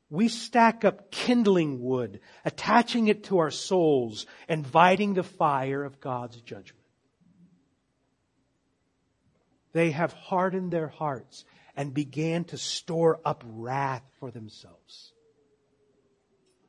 we 0.08 0.28
stack 0.28 0.84
up 0.84 1.10
kindling 1.10 1.82
wood, 1.82 2.20
attaching 2.44 3.08
it 3.08 3.24
to 3.24 3.38
our 3.38 3.50
souls, 3.50 4.24
inviting 4.48 5.14
the 5.14 5.24
fire 5.24 5.82
of 5.82 6.00
God's 6.00 6.40
judgment. 6.42 6.81
They 9.72 9.90
have 9.90 10.12
hardened 10.12 10.70
their 10.70 10.88
hearts 10.88 11.44
and 11.76 11.94
began 11.94 12.44
to 12.44 12.58
store 12.58 13.20
up 13.24 13.42
wrath 13.46 14.02
for 14.20 14.30
themselves. 14.30 15.12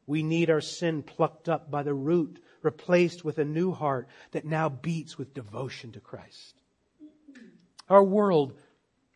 We 0.06 0.24
need 0.24 0.50
our 0.50 0.62
sin 0.62 1.04
plucked 1.04 1.48
up 1.50 1.72
by 1.72 1.84
the 1.84 1.94
root, 1.94 2.42
replaced 2.62 3.24
with 3.24 3.38
a 3.38 3.46
new 3.46 3.72
heart 3.72 4.08
that 4.32 4.46
now 4.46 4.70
beats 4.70 5.18
with 5.18 5.34
devotion 5.34 5.92
to 5.94 6.00
Christ. 6.00 6.56
Our 7.90 8.04
world, 8.04 8.54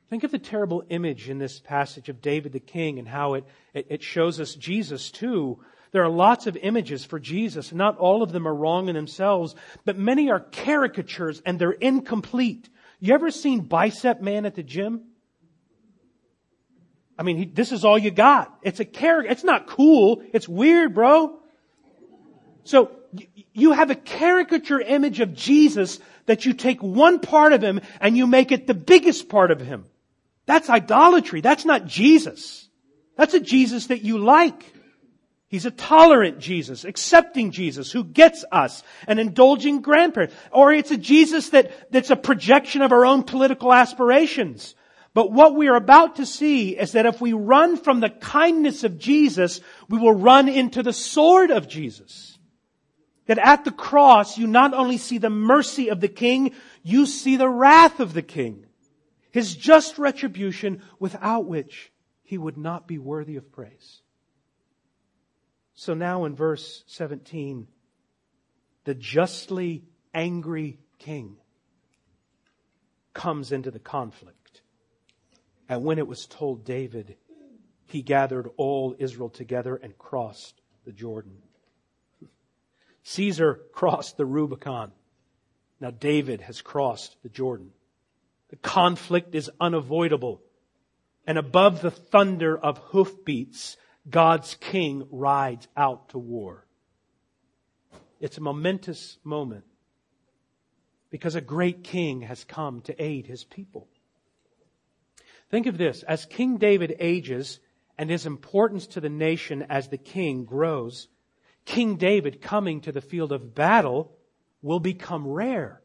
think 0.10 0.24
of 0.24 0.32
the 0.32 0.40
terrible 0.40 0.84
image 0.90 1.30
in 1.30 1.40
this 1.40 1.60
passage 1.60 2.10
of 2.10 2.22
David 2.22 2.52
the 2.52 2.60
king 2.60 3.00
and 3.00 3.08
how 3.08 3.36
it, 3.36 3.46
it, 3.74 3.88
it 3.90 4.04
shows 4.04 4.40
us 4.40 4.56
Jesus 4.56 5.12
too. 5.12 5.60
There 5.92 6.04
are 6.04 6.10
lots 6.10 6.48
of 6.48 6.58
images 6.58 7.06
for 7.06 7.20
Jesus, 7.20 7.70
and 7.72 7.78
not 7.78 7.98
all 7.98 8.22
of 8.22 8.32
them 8.32 8.48
are 8.48 8.56
wrong 8.56 8.90
in 8.90 8.96
themselves, 8.96 9.56
but 9.86 9.98
many 9.98 10.30
are 10.30 10.40
caricatures 10.40 11.42
and 11.46 11.58
they're 11.58 11.72
incomplete. 11.72 12.70
You 13.00 13.14
ever 13.14 13.32
seen 13.32 13.62
Bicep 13.62 14.22
Man 14.22 14.46
at 14.46 14.56
the 14.56 14.64
gym? 14.64 15.04
I 17.18 17.24
mean, 17.24 17.38
he, 17.38 17.46
this 17.46 17.72
is 17.72 17.84
all 17.84 17.98
you 17.98 18.12
got. 18.12 18.56
It's 18.62 18.80
a 18.80 18.86
character. 18.86 19.32
It's 19.32 19.44
not 19.44 19.68
cool. 19.68 20.24
It's 20.34 20.48
weird, 20.48 20.94
bro. 20.94 21.40
So 22.64 22.92
you 23.54 23.72
have 23.72 23.90
a 23.90 23.96
caricature 23.96 24.80
image 24.80 25.20
of 25.20 25.34
Jesus 25.34 26.00
that 26.26 26.46
you 26.46 26.54
take 26.54 26.84
one 26.84 27.20
part 27.20 27.54
of 27.54 27.62
him 27.62 27.82
and 28.02 28.18
you 28.18 28.28
make 28.28 28.52
it 28.52 28.68
the 28.68 28.74
biggest 28.74 29.30
part 29.30 29.52
of 29.52 29.60
him. 29.60 29.86
That's 30.46 30.70
idolatry. 30.70 31.42
That's 31.42 31.66
not 31.66 31.86
Jesus. 31.86 32.68
That's 33.16 33.34
a 33.34 33.40
Jesus 33.40 33.88
that 33.88 34.04
you 34.04 34.20
like. 34.20 34.74
He's 35.50 35.66
a 35.66 35.72
tolerant 35.72 36.40
Jesus, 36.40 36.84
accepting 36.84 37.52
Jesus 37.52 37.92
who 37.92 38.04
gets 38.04 38.44
us, 38.52 38.84
an 39.08 39.18
indulging 39.18 39.82
grandparent. 39.82 40.34
Or 40.52 40.74
it's 40.74 40.92
a 40.92 40.98
Jesus 40.98 41.50
that, 41.50 41.92
that's 41.92 42.10
a 42.10 42.18
projection 42.18 42.82
of 42.82 42.92
our 42.92 43.06
own 43.06 43.24
political 43.24 43.74
aspirations. 43.74 44.76
But 45.14 45.32
what 45.32 45.56
we 45.56 45.70
are 45.70 45.78
about 45.78 46.18
to 46.18 46.26
see 46.26 46.78
is 46.78 46.92
that 46.92 47.06
if 47.06 47.22
we 47.22 47.32
run 47.32 47.78
from 47.78 48.02
the 48.02 48.10
kindness 48.10 48.84
of 48.84 48.98
Jesus, 48.98 49.62
we 49.90 49.98
will 49.98 50.14
run 50.14 50.50
into 50.50 50.84
the 50.84 50.94
sword 50.94 51.50
of 51.50 51.70
Jesus. 51.70 52.38
That 53.28 53.40
at 53.40 53.64
the 53.64 53.72
cross, 53.72 54.38
you 54.38 54.48
not 54.48 54.74
only 54.74 54.98
see 54.98 55.18
the 55.18 55.30
mercy 55.30 55.90
of 55.90 56.02
the 56.02 56.08
king, 56.10 56.52
you 56.84 57.06
see 57.06 57.38
the 57.38 57.50
wrath 57.50 58.02
of 58.02 58.14
the 58.14 58.22
king. 58.22 58.66
His 59.32 59.56
just 59.56 59.98
retribution 59.98 60.82
without 61.00 61.46
which 61.46 61.92
he 62.24 62.38
would 62.38 62.58
not 62.58 62.86
be 62.88 62.98
worthy 62.98 63.38
of 63.38 63.52
praise. 63.52 64.02
So 65.80 65.94
now 65.94 66.26
in 66.26 66.36
verse 66.36 66.84
17, 66.88 67.68
the 68.86 68.96
justly 68.96 69.84
angry 70.12 70.80
king 70.98 71.38
comes 73.14 73.52
into 73.52 73.70
the 73.70 73.78
conflict. 73.78 74.62
And 75.70 75.84
when 75.84 76.00
it 76.00 76.08
was 76.08 76.26
told 76.26 76.66
David, 76.66 77.16
he 77.86 78.02
gathered 78.02 78.50
all 78.58 78.96
Israel 78.98 79.30
together 79.30 79.76
and 79.76 79.96
crossed 80.00 80.60
the 80.84 80.92
Jordan. 80.92 81.38
Caesar 83.04 83.60
crossed 83.72 84.18
the 84.18 84.26
Rubicon. 84.26 84.92
Now 85.80 85.92
David 85.92 86.42
has 86.42 86.60
crossed 86.60 87.16
the 87.22 87.30
Jordan. 87.30 87.70
The 88.50 88.56
conflict 88.56 89.36
is 89.36 89.52
unavoidable. 89.62 90.42
And 91.28 91.38
above 91.38 91.84
the 91.84 91.92
thunder 91.92 92.58
of 92.58 92.80
hoofbeats, 92.80 93.78
God's 94.10 94.56
king 94.56 95.08
rides 95.12 95.68
out 95.76 96.10
to 96.10 96.18
war. 96.18 96.66
It's 98.20 98.38
a 98.38 98.42
momentous 98.42 99.18
moment 99.24 99.66
because 101.10 101.36
a 101.36 101.42
great 101.42 101.84
king 101.84 102.22
has 102.22 102.44
come 102.44 102.82
to 102.82 103.04
aid 103.04 103.28
his 103.28 103.44
people. 103.44 103.88
Think 105.50 105.68
of 105.68 105.78
this. 105.78 106.04
As 106.04 106.26
King 106.26 106.58
David 106.58 106.96
ages 107.00 107.60
and 107.98 108.10
his 108.10 108.26
importance 108.26 108.88
to 108.88 109.02
the 109.02 109.10
nation 109.10 109.66
as 109.70 109.88
the 109.88 109.98
king 109.98 110.46
grows, 110.46 111.08
King 111.66 111.98
David 111.98 112.42
coming 112.42 112.82
to 112.82 112.92
the 112.92 113.02
field 113.02 113.32
of 113.32 113.56
battle 113.56 114.18
will 114.62 114.80
become 114.80 115.28
rare. 115.28 115.82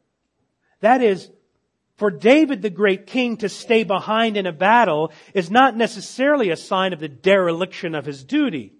That 0.81 1.01
is, 1.01 1.29
for 1.95 2.09
David, 2.09 2.61
the 2.61 2.69
great 2.69 3.05
king, 3.05 3.37
to 3.37 3.49
stay 3.49 3.83
behind 3.83 4.35
in 4.35 4.47
a 4.47 4.51
battle 4.51 5.11
is 5.33 5.51
not 5.51 5.77
necessarily 5.77 6.49
a 6.49 6.57
sign 6.57 6.91
of 6.91 6.99
the 6.99 7.07
dereliction 7.07 7.93
of 7.93 8.05
his 8.05 8.23
duty. 8.23 8.73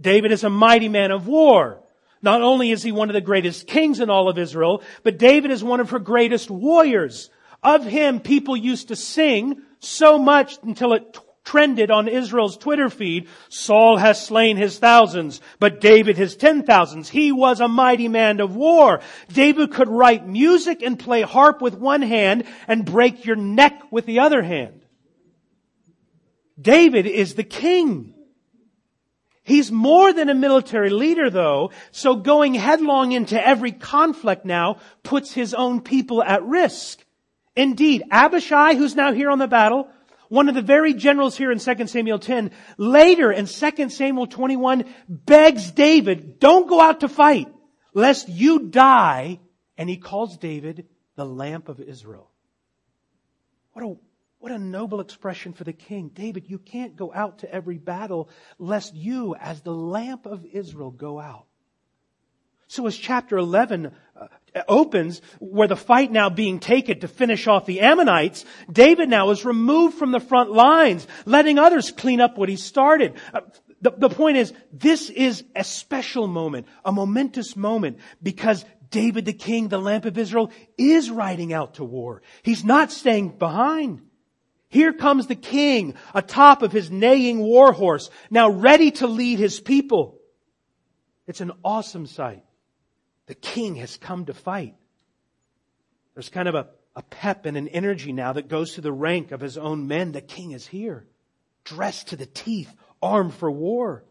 David 0.00 0.32
is 0.32 0.44
a 0.44 0.50
mighty 0.50 0.88
man 0.88 1.12
of 1.12 1.26
war. 1.26 1.82
Not 2.22 2.42
only 2.42 2.70
is 2.70 2.82
he 2.82 2.92
one 2.92 3.08
of 3.08 3.14
the 3.14 3.20
greatest 3.20 3.66
kings 3.66 4.00
in 4.00 4.10
all 4.10 4.28
of 4.28 4.38
Israel, 4.38 4.82
but 5.04 5.18
David 5.18 5.50
is 5.50 5.62
one 5.62 5.80
of 5.80 5.90
her 5.90 5.98
greatest 5.98 6.50
warriors. 6.50 7.30
Of 7.62 7.84
him, 7.84 8.20
people 8.20 8.56
used 8.56 8.88
to 8.88 8.96
sing 8.96 9.62
so 9.78 10.18
much 10.18 10.58
until 10.62 10.92
it 10.94 11.18
trended 11.46 11.90
on 11.90 12.08
Israel's 12.08 12.58
Twitter 12.58 12.90
feed, 12.90 13.28
Saul 13.48 13.96
has 13.96 14.26
slain 14.26 14.58
his 14.58 14.78
thousands, 14.78 15.40
but 15.58 15.80
David 15.80 16.18
his 16.18 16.36
ten 16.36 16.64
thousands. 16.64 17.08
He 17.08 17.32
was 17.32 17.60
a 17.60 17.68
mighty 17.68 18.08
man 18.08 18.40
of 18.40 18.54
war. 18.54 19.00
David 19.32 19.72
could 19.72 19.88
write 19.88 20.26
music 20.26 20.82
and 20.82 20.98
play 20.98 21.22
harp 21.22 21.62
with 21.62 21.78
one 21.78 22.02
hand 22.02 22.44
and 22.68 22.84
break 22.84 23.24
your 23.24 23.36
neck 23.36 23.80
with 23.90 24.04
the 24.04 24.18
other 24.18 24.42
hand. 24.42 24.84
David 26.60 27.06
is 27.06 27.34
the 27.34 27.44
king. 27.44 28.12
He's 29.44 29.70
more 29.70 30.12
than 30.12 30.28
a 30.28 30.34
military 30.34 30.90
leader 30.90 31.30
though, 31.30 31.70
so 31.92 32.16
going 32.16 32.54
headlong 32.54 33.12
into 33.12 33.40
every 33.40 33.70
conflict 33.70 34.44
now 34.44 34.78
puts 35.04 35.32
his 35.32 35.54
own 35.54 35.80
people 35.80 36.20
at 36.20 36.42
risk. 36.42 37.04
Indeed, 37.54 38.02
Abishai, 38.10 38.74
who's 38.74 38.96
now 38.96 39.12
here 39.12 39.30
on 39.30 39.38
the 39.38 39.46
battle, 39.46 39.88
one 40.28 40.48
of 40.48 40.54
the 40.54 40.62
very 40.62 40.94
generals 40.94 41.36
here 41.36 41.50
in 41.50 41.58
2 41.58 41.86
Samuel 41.86 42.18
10, 42.18 42.50
later 42.76 43.30
in 43.30 43.46
2 43.46 43.88
Samuel 43.90 44.26
21, 44.26 44.84
begs 45.08 45.70
David, 45.70 46.38
don't 46.38 46.68
go 46.68 46.80
out 46.80 47.00
to 47.00 47.08
fight, 47.08 47.48
lest 47.94 48.28
you 48.28 48.68
die. 48.68 49.40
And 49.78 49.88
he 49.88 49.98
calls 49.98 50.38
David 50.38 50.86
the 51.16 51.26
lamp 51.26 51.68
of 51.68 51.80
Israel. 51.80 52.30
What 53.72 53.84
a, 53.84 53.96
what 54.38 54.52
a 54.52 54.58
noble 54.58 55.00
expression 55.00 55.52
for 55.52 55.64
the 55.64 55.72
king. 55.72 56.10
David, 56.12 56.48
you 56.48 56.58
can't 56.58 56.96
go 56.96 57.12
out 57.12 57.40
to 57.40 57.52
every 57.52 57.78
battle 57.78 58.30
lest 58.58 58.94
you, 58.94 59.34
as 59.34 59.60
the 59.60 59.74
lamp 59.74 60.26
of 60.26 60.44
Israel, 60.46 60.90
go 60.90 61.20
out. 61.20 61.46
So 62.68 62.86
as 62.86 62.96
chapter 62.96 63.36
11 63.36 63.86
uh, 63.86 63.90
opens, 64.68 65.20
where 65.38 65.68
the 65.68 65.76
fight 65.76 66.10
now 66.10 66.30
being 66.30 66.58
taken 66.58 67.00
to 67.00 67.08
finish 67.08 67.46
off 67.46 67.66
the 67.66 67.80
Ammonites, 67.80 68.44
David 68.70 69.08
now 69.08 69.30
is 69.30 69.44
removed 69.44 69.98
from 69.98 70.12
the 70.12 70.20
front 70.20 70.50
lines, 70.50 71.06
letting 71.24 71.58
others 71.58 71.90
clean 71.90 72.20
up 72.20 72.38
what 72.38 72.48
he 72.48 72.56
started. 72.56 73.14
Uh, 73.34 73.40
the, 73.82 73.92
the 73.96 74.08
point 74.08 74.38
is, 74.38 74.52
this 74.72 75.10
is 75.10 75.44
a 75.54 75.62
special 75.62 76.26
moment, 76.26 76.66
a 76.84 76.92
momentous 76.92 77.56
moment, 77.56 77.98
because 78.22 78.64
David 78.90 79.26
the 79.26 79.32
king, 79.32 79.68
the 79.68 79.78
lamp 79.78 80.04
of 80.06 80.16
Israel, 80.16 80.50
is 80.78 81.10
riding 81.10 81.52
out 81.52 81.74
to 81.74 81.84
war. 81.84 82.22
He's 82.42 82.64
not 82.64 82.90
staying 82.92 83.30
behind. 83.30 84.02
Here 84.68 84.92
comes 84.92 85.26
the 85.26 85.34
king 85.34 85.94
atop 86.14 86.62
of 86.62 86.72
his 86.72 86.90
neighing 86.90 87.40
war 87.40 87.72
horse, 87.72 88.10
now 88.30 88.48
ready 88.50 88.90
to 88.92 89.06
lead 89.06 89.38
his 89.38 89.60
people. 89.60 90.18
It's 91.26 91.40
an 91.40 91.52
awesome 91.64 92.06
sight. 92.06 92.45
The 93.26 93.34
king 93.34 93.76
has 93.76 93.96
come 93.96 94.26
to 94.26 94.34
fight. 94.34 94.74
There's 96.14 96.28
kind 96.28 96.48
of 96.48 96.54
a, 96.54 96.68
a 96.94 97.02
pep 97.02 97.44
and 97.44 97.56
an 97.56 97.68
energy 97.68 98.12
now 98.12 98.32
that 98.32 98.48
goes 98.48 98.74
to 98.74 98.80
the 98.80 98.92
rank 98.92 99.32
of 99.32 99.40
his 99.40 99.58
own 99.58 99.88
men. 99.88 100.12
The 100.12 100.20
king 100.20 100.52
is 100.52 100.66
here, 100.66 101.06
dressed 101.64 102.08
to 102.08 102.16
the 102.16 102.26
teeth, 102.26 102.72
armed 103.02 103.34
for 103.34 103.50
war. 103.50 104.04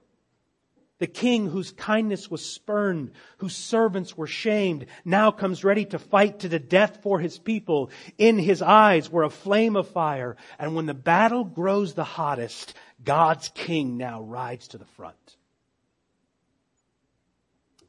The 0.98 1.08
king 1.08 1.50
whose 1.50 1.72
kindness 1.72 2.32
was 2.32 2.46
spurned, 2.46 3.12
whose 3.40 3.56
servants 3.56 4.16
were 4.16 4.28
shamed, 4.28 4.86
now 5.04 5.30
comes 5.32 5.64
ready 5.64 5.84
to 5.86 6.00
fight 6.00 6.40
to 6.40 6.50
the 6.50 6.60
death 6.60 7.00
for 7.04 7.20
his 7.20 7.38
people. 7.38 7.90
In 8.18 8.38
his 8.38 8.62
eyes 8.62 9.10
were 9.10 9.24
a 9.24 9.30
flame 9.30 9.76
of 9.76 9.90
fire. 9.90 10.38
And 10.58 10.74
when 10.74 10.86
the 10.86 10.94
battle 10.94 11.44
grows 11.44 11.94
the 11.94 12.06
hottest, 12.06 12.74
God's 13.04 13.50
king 13.50 13.98
now 13.98 14.22
rides 14.22 14.70
to 14.70 14.78
the 14.78 14.86
front. 14.86 15.36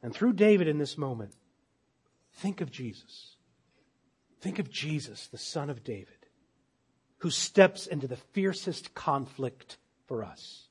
And 0.01 0.13
through 0.13 0.33
David 0.33 0.67
in 0.67 0.77
this 0.77 0.97
moment, 0.97 1.33
think 2.33 2.61
of 2.61 2.71
Jesus. 2.71 3.35
Think 4.39 4.59
of 4.59 4.69
Jesus, 4.69 5.27
the 5.27 5.37
son 5.37 5.69
of 5.69 5.83
David, 5.83 6.27
who 7.19 7.31
steps 7.31 7.87
into 7.87 8.07
the 8.07 8.17
fiercest 8.17 8.93
conflict 8.93 9.77
for 10.05 10.23
us 10.23 10.67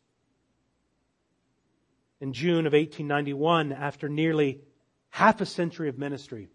in 2.21 2.33
June 2.33 2.67
of 2.67 2.73
1891, 2.73 3.73
after 3.73 4.09
nearly 4.09 4.61
half 5.11 5.41
a 5.41 5.47
century 5.47 5.89
of 5.89 5.99
ministry, 5.99 6.49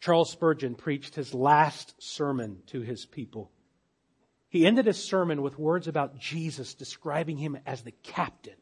Charles 0.00 0.30
Spurgeon 0.30 0.74
preached 0.74 1.14
his 1.14 1.32
last 1.32 1.94
sermon 2.02 2.62
to 2.66 2.80
his 2.80 3.06
people. 3.06 3.52
He 4.48 4.66
ended 4.66 4.86
his 4.86 5.02
sermon 5.02 5.42
with 5.42 5.58
words 5.58 5.86
about 5.86 6.18
Jesus, 6.18 6.74
describing 6.74 7.36
him 7.36 7.56
as 7.64 7.82
the 7.82 7.92
captain. 7.92 8.56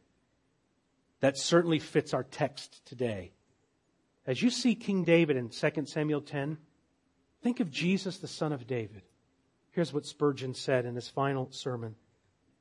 That 1.20 1.38
certainly 1.38 1.78
fits 1.78 2.14
our 2.14 2.24
text 2.24 2.84
today. 2.86 3.32
As 4.26 4.42
you 4.42 4.50
see 4.50 4.74
King 4.74 5.04
David 5.04 5.36
in 5.36 5.48
2 5.48 5.70
Samuel 5.86 6.20
10, 6.20 6.58
think 7.42 7.60
of 7.60 7.70
Jesus, 7.70 8.18
the 8.18 8.28
son 8.28 8.52
of 8.52 8.66
David. 8.66 9.02
Here's 9.72 9.92
what 9.92 10.06
Spurgeon 10.06 10.54
said 10.54 10.84
in 10.84 10.94
his 10.94 11.08
final 11.08 11.50
sermon. 11.50 11.94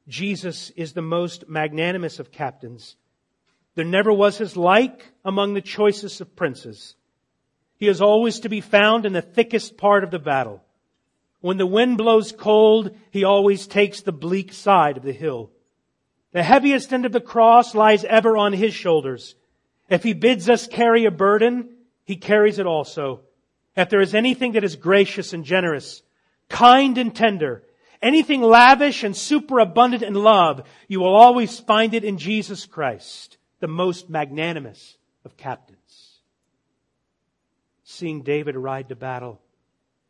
Jesus 0.07 0.71
is 0.71 0.93
the 0.93 1.01
most 1.01 1.47
magnanimous 1.47 2.19
of 2.19 2.31
captains 2.31 2.95
there 3.79 3.85
never 3.85 4.11
was 4.11 4.37
his 4.37 4.57
like 4.57 5.05
among 5.23 5.53
the 5.53 5.61
choicest 5.61 6.19
of 6.19 6.35
princes. 6.35 6.95
He 7.77 7.87
is 7.87 8.01
always 8.01 8.41
to 8.41 8.49
be 8.49 8.59
found 8.59 9.05
in 9.05 9.13
the 9.13 9.21
thickest 9.21 9.77
part 9.77 10.03
of 10.03 10.11
the 10.11 10.19
battle. 10.19 10.61
When 11.39 11.55
the 11.55 11.65
wind 11.65 11.97
blows 11.97 12.33
cold, 12.33 12.93
he 13.11 13.23
always 13.23 13.67
takes 13.67 14.01
the 14.01 14.11
bleak 14.11 14.51
side 14.51 14.97
of 14.97 15.03
the 15.03 15.13
hill. 15.13 15.51
The 16.31 16.43
heaviest 16.43 16.93
end 16.93 17.05
of 17.05 17.11
the 17.11 17.21
cross 17.21 17.73
lies 17.73 18.03
ever 18.03 18.37
on 18.37 18.53
his 18.53 18.73
shoulders. 18.73 19.35
If 19.89 20.03
he 20.03 20.13
bids 20.13 20.49
us 20.49 20.67
carry 20.67 21.05
a 21.05 21.11
burden, 21.11 21.69
he 22.03 22.15
carries 22.15 22.59
it 22.59 22.67
also. 22.67 23.21
If 23.75 23.89
there 23.89 24.01
is 24.01 24.13
anything 24.13 24.53
that 24.53 24.63
is 24.63 24.75
gracious 24.75 25.33
and 25.33 25.43
generous, 25.43 26.03
kind 26.47 26.97
and 26.97 27.15
tender, 27.15 27.63
anything 28.01 28.41
lavish 28.41 29.03
and 29.03 29.15
superabundant 29.15 30.03
in 30.03 30.13
love, 30.13 30.67
you 30.87 30.99
will 30.99 31.15
always 31.15 31.59
find 31.59 31.93
it 31.93 32.03
in 32.03 32.17
Jesus 32.17 32.65
Christ 32.65 33.37
the 33.59 33.67
most 33.67 34.09
magnanimous 34.09 34.97
of 35.25 35.37
captains. 35.37 36.19
Seeing 37.83 38.21
David 38.21 38.55
ride 38.55 38.89
to 38.89 38.95
battle, 38.95 39.41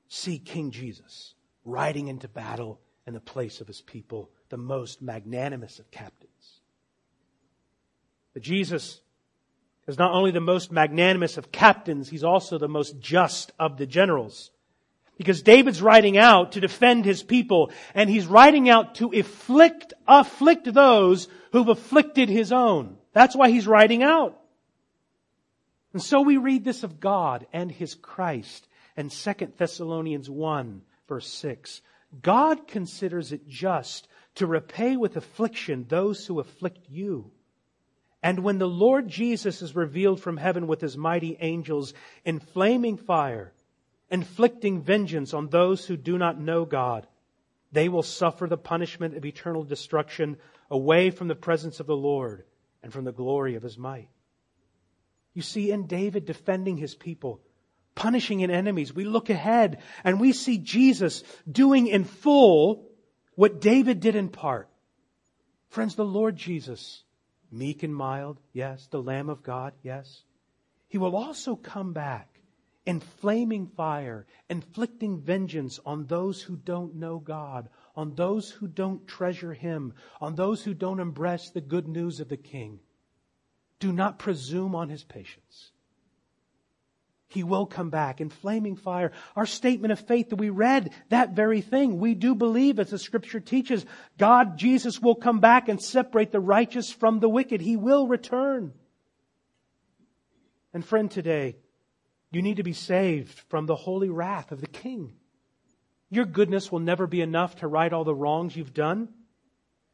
see 0.07 0.37
King 0.37 0.71
Jesus 0.71 1.33
riding 1.63 2.07
into 2.07 2.27
battle 2.27 2.79
in 3.09 3.15
the 3.15 3.19
place 3.19 3.59
of 3.59 3.67
his 3.67 3.81
people, 3.81 4.29
the 4.49 4.57
most 4.57 5.01
magnanimous 5.01 5.79
of 5.79 5.89
captains. 5.89 6.61
But 8.35 8.43
Jesus 8.43 9.01
is 9.87 9.97
not 9.97 10.13
only 10.13 10.29
the 10.29 10.39
most 10.39 10.71
magnanimous 10.71 11.35
of 11.37 11.51
captains, 11.51 12.07
he's 12.07 12.23
also 12.23 12.59
the 12.59 12.67
most 12.67 12.99
just 12.99 13.51
of 13.59 13.77
the 13.77 13.87
generals. 13.87 14.51
Because 15.17 15.41
David's 15.41 15.81
riding 15.81 16.19
out 16.19 16.51
to 16.51 16.61
defend 16.61 17.03
his 17.03 17.23
people, 17.23 17.71
and 17.95 18.11
he's 18.11 18.27
riding 18.27 18.69
out 18.69 18.93
to 18.95 19.09
afflict, 19.11 19.93
afflict 20.07 20.71
those 20.71 21.27
who've 21.51 21.67
afflicted 21.67 22.29
his 22.29 22.51
own. 22.51 22.95
That's 23.11 23.35
why 23.35 23.49
he's 23.49 23.65
riding 23.65 24.03
out. 24.03 24.39
And 25.93 26.01
so 26.01 26.21
we 26.21 26.37
read 26.37 26.63
this 26.63 26.83
of 26.83 26.99
God 26.99 27.47
and 27.51 27.71
his 27.71 27.95
Christ 27.95 28.67
in 28.95 29.09
2 29.09 29.33
Thessalonians 29.57 30.29
1 30.29 30.83
verse 31.07 31.27
6. 31.27 31.81
God 32.21 32.67
considers 32.67 33.31
it 33.31 33.47
just 33.47 34.07
to 34.35 34.47
repay 34.47 34.97
with 34.97 35.17
affliction 35.17 35.85
those 35.87 36.25
who 36.25 36.39
afflict 36.39 36.89
you. 36.89 37.31
And 38.21 38.39
when 38.39 38.57
the 38.57 38.67
Lord 38.67 39.07
Jesus 39.07 39.61
is 39.61 39.75
revealed 39.75 40.19
from 40.19 40.37
heaven 40.37 40.67
with 40.67 40.81
his 40.81 40.97
mighty 40.97 41.37
angels 41.39 41.93
in 42.25 42.39
flaming 42.39 42.97
fire, 42.97 43.53
inflicting 44.09 44.81
vengeance 44.81 45.33
on 45.33 45.49
those 45.49 45.85
who 45.85 45.95
do 45.95 46.17
not 46.17 46.39
know 46.39 46.65
God, 46.65 47.07
they 47.71 47.87
will 47.87 48.03
suffer 48.03 48.47
the 48.47 48.57
punishment 48.57 49.15
of 49.15 49.25
eternal 49.25 49.63
destruction 49.63 50.37
away 50.69 51.11
from 51.11 51.27
the 51.27 51.35
presence 51.35 51.79
of 51.79 51.87
the 51.87 51.95
Lord 51.95 52.43
and 52.81 52.91
from 52.91 53.05
the 53.05 53.11
glory 53.11 53.55
of 53.55 53.63
his 53.63 53.77
might. 53.77 54.09
You 55.33 55.41
see, 55.41 55.71
in 55.71 55.85
David 55.85 56.25
defending 56.25 56.77
his 56.77 56.95
people, 56.95 57.41
punishing 57.99 58.39
in 58.39 58.49
enemies, 58.49 58.95
we 58.95 59.03
look 59.03 59.29
ahead 59.29 59.79
and 60.05 60.21
we 60.21 60.31
see 60.31 60.57
Jesus 60.57 61.21
doing 61.51 61.87
in 61.87 62.05
full 62.05 62.87
what 63.35 63.59
David 63.59 63.99
did 63.99 64.15
in 64.15 64.29
part. 64.29 64.69
Friends, 65.67 65.95
the 65.95 66.05
Lord 66.05 66.37
Jesus, 66.37 67.03
meek 67.51 67.83
and 67.83 67.93
mild, 67.93 68.39
yes, 68.53 68.87
the 68.89 69.03
Lamb 69.03 69.29
of 69.29 69.43
God, 69.43 69.73
yes. 69.83 70.23
He 70.87 70.97
will 70.97 71.13
also 71.13 71.57
come 71.57 71.91
back 71.91 72.39
in 72.85 73.01
flaming 73.01 73.67
fire, 73.67 74.25
inflicting 74.49 75.19
vengeance 75.19 75.77
on 75.85 76.05
those 76.05 76.41
who 76.41 76.55
don't 76.55 76.95
know 76.95 77.19
God, 77.19 77.67
on 77.97 78.15
those 78.15 78.49
who 78.49 78.67
don't 78.67 79.05
treasure 79.07 79.53
Him, 79.53 79.93
on 80.21 80.35
those 80.35 80.63
who 80.63 80.73
don't 80.73 81.01
embrace 81.01 81.49
the 81.49 81.61
good 81.61 81.89
news 81.89 82.21
of 82.21 82.29
the 82.29 82.37
King. 82.37 82.79
Do 83.81 83.91
not 83.91 84.19
presume 84.19 84.73
on 84.73 84.87
His 84.87 85.03
patience. 85.03 85.71
He 87.29 87.43
will 87.43 87.67
come 87.67 87.91
back 87.91 88.21
in 88.21 88.29
flaming 88.29 88.75
fire. 88.75 89.11
Our 89.35 89.45
statement 89.45 89.91
of 89.91 89.99
faith 89.99 90.29
that 90.29 90.37
we 90.37 90.49
read, 90.49 90.91
that 91.09 91.33
very 91.33 91.61
thing. 91.61 91.99
We 91.99 92.15
do 92.15 92.33
believe, 92.33 92.79
as 92.79 92.89
the 92.89 92.97
scripture 92.97 93.39
teaches, 93.39 93.85
God, 94.17 94.57
Jesus 94.57 94.99
will 94.99 95.13
come 95.13 95.39
back 95.39 95.69
and 95.69 95.79
separate 95.79 96.31
the 96.31 96.39
righteous 96.39 96.91
from 96.91 97.19
the 97.19 97.29
wicked. 97.29 97.61
He 97.61 97.77
will 97.77 98.07
return. 98.07 98.73
And 100.73 100.83
friend, 100.83 101.09
today, 101.09 101.57
you 102.31 102.41
need 102.41 102.57
to 102.57 102.63
be 102.63 102.73
saved 102.73 103.39
from 103.47 103.67
the 103.67 103.75
holy 103.75 104.09
wrath 104.09 104.51
of 104.51 104.59
the 104.59 104.67
King. 104.67 105.13
Your 106.09 106.25
goodness 106.25 106.71
will 106.71 106.79
never 106.79 107.05
be 107.05 107.21
enough 107.21 107.57
to 107.57 107.67
right 107.67 107.93
all 107.93 108.03
the 108.03 108.15
wrongs 108.15 108.55
you've 108.55 108.73
done. 108.73 109.07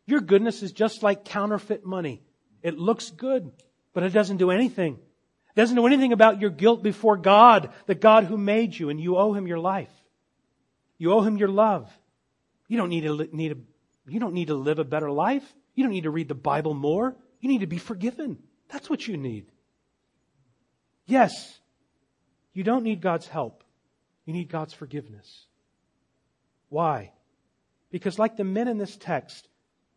Your 0.05 0.21
goodness 0.21 0.63
is 0.63 0.71
just 0.71 1.03
like 1.03 1.25
counterfeit 1.25 1.85
money. 1.85 2.21
It 2.63 2.77
looks 2.77 3.09
good, 3.09 3.51
but 3.93 4.03
it 4.03 4.13
doesn't 4.13 4.37
do 4.37 4.51
anything. 4.51 4.99
Doesn't 5.55 5.75
know 5.75 5.87
anything 5.87 6.11
about 6.11 6.41
your 6.41 6.49
guilt 6.49 6.83
before 6.83 7.17
God, 7.17 7.69
the 7.85 7.95
God 7.95 8.25
who 8.25 8.37
made 8.37 8.77
you, 8.77 8.89
and 8.89 8.99
you 8.99 9.17
owe 9.17 9.33
Him 9.33 9.47
your 9.47 9.59
life. 9.59 9.91
You 10.97 11.13
owe 11.13 11.21
Him 11.21 11.37
your 11.37 11.49
love. 11.49 11.89
You 12.67 12.77
don't 12.77 12.89
need 12.89 13.01
to, 13.01 13.29
need 13.31 13.53
a, 13.53 13.57
you 14.11 14.19
don't 14.19 14.33
need 14.33 14.47
to 14.47 14.55
live 14.55 14.79
a 14.79 14.83
better 14.83 15.09
life. 15.09 15.43
You 15.73 15.83
don't 15.83 15.93
need 15.93 16.03
to 16.03 16.11
read 16.11 16.27
the 16.27 16.35
Bible 16.35 16.73
more. 16.73 17.15
You 17.39 17.49
need 17.49 17.61
to 17.61 17.67
be 17.67 17.77
forgiven. 17.77 18.39
That's 18.69 18.89
what 18.89 19.07
you 19.07 19.17
need. 19.17 19.45
Yes, 21.05 21.59
you 22.53 22.63
don't 22.63 22.83
need 22.83 23.01
God's 23.01 23.27
help. 23.27 23.63
You 24.25 24.33
need 24.33 24.49
God's 24.49 24.73
forgiveness. 24.73 25.45
Why? 26.69 27.11
Because, 27.91 28.17
like 28.17 28.35
the 28.35 28.43
men 28.43 28.67
in 28.67 28.77
this 28.77 28.97
text, 28.97 29.47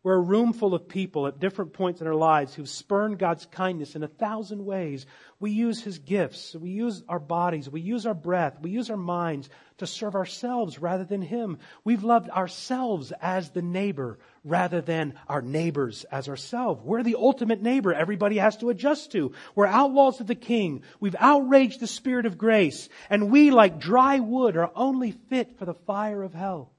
we're 0.01 0.15
a 0.15 0.21
room 0.21 0.53
full 0.53 0.73
of 0.73 0.87
people 0.87 1.27
at 1.27 1.41
different 1.41 1.73
points 1.73 1.99
in 1.99 2.07
our 2.07 2.15
lives 2.15 2.53
who've 2.53 2.69
spurned 2.69 3.19
God's 3.19 3.45
kindness 3.45 3.97
in 3.97 4.03
a 4.03 4.07
thousand 4.07 4.65
ways. 4.65 5.05
We 5.41 5.51
use 5.51 5.83
His 5.83 5.99
gifts. 5.99 6.55
We 6.55 6.69
use 6.69 7.03
our 7.09 7.19
bodies. 7.19 7.69
We 7.69 7.81
use 7.81 8.05
our 8.05 8.13
breath. 8.13 8.61
We 8.61 8.69
use 8.71 8.89
our 8.89 8.95
minds 8.95 9.49
to 9.79 9.87
serve 9.87 10.15
ourselves 10.15 10.79
rather 10.79 11.03
than 11.03 11.21
Him. 11.21 11.57
We've 11.83 12.05
loved 12.05 12.29
ourselves 12.29 13.11
as 13.21 13.49
the 13.49 13.61
neighbor 13.61 14.19
rather 14.45 14.79
than 14.79 15.15
our 15.27 15.41
neighbors 15.41 16.05
as 16.09 16.29
ourselves. 16.29 16.81
We're 16.81 17.03
the 17.03 17.15
ultimate 17.15 17.61
neighbor 17.61 17.93
everybody 17.93 18.37
has 18.37 18.55
to 18.57 18.69
adjust 18.69 19.11
to. 19.11 19.33
We're 19.53 19.65
outlaws 19.65 20.21
of 20.21 20.27
the 20.27 20.35
King. 20.35 20.83
We've 21.01 21.15
outraged 21.19 21.81
the 21.81 21.87
Spirit 21.87 22.25
of 22.25 22.37
grace. 22.37 22.87
And 23.09 23.29
we, 23.29 23.51
like 23.51 23.79
dry 23.79 24.19
wood, 24.19 24.55
are 24.55 24.71
only 24.75 25.11
fit 25.11 25.59
for 25.59 25.65
the 25.65 25.73
fire 25.73 26.23
of 26.23 26.33
hell. 26.33 26.71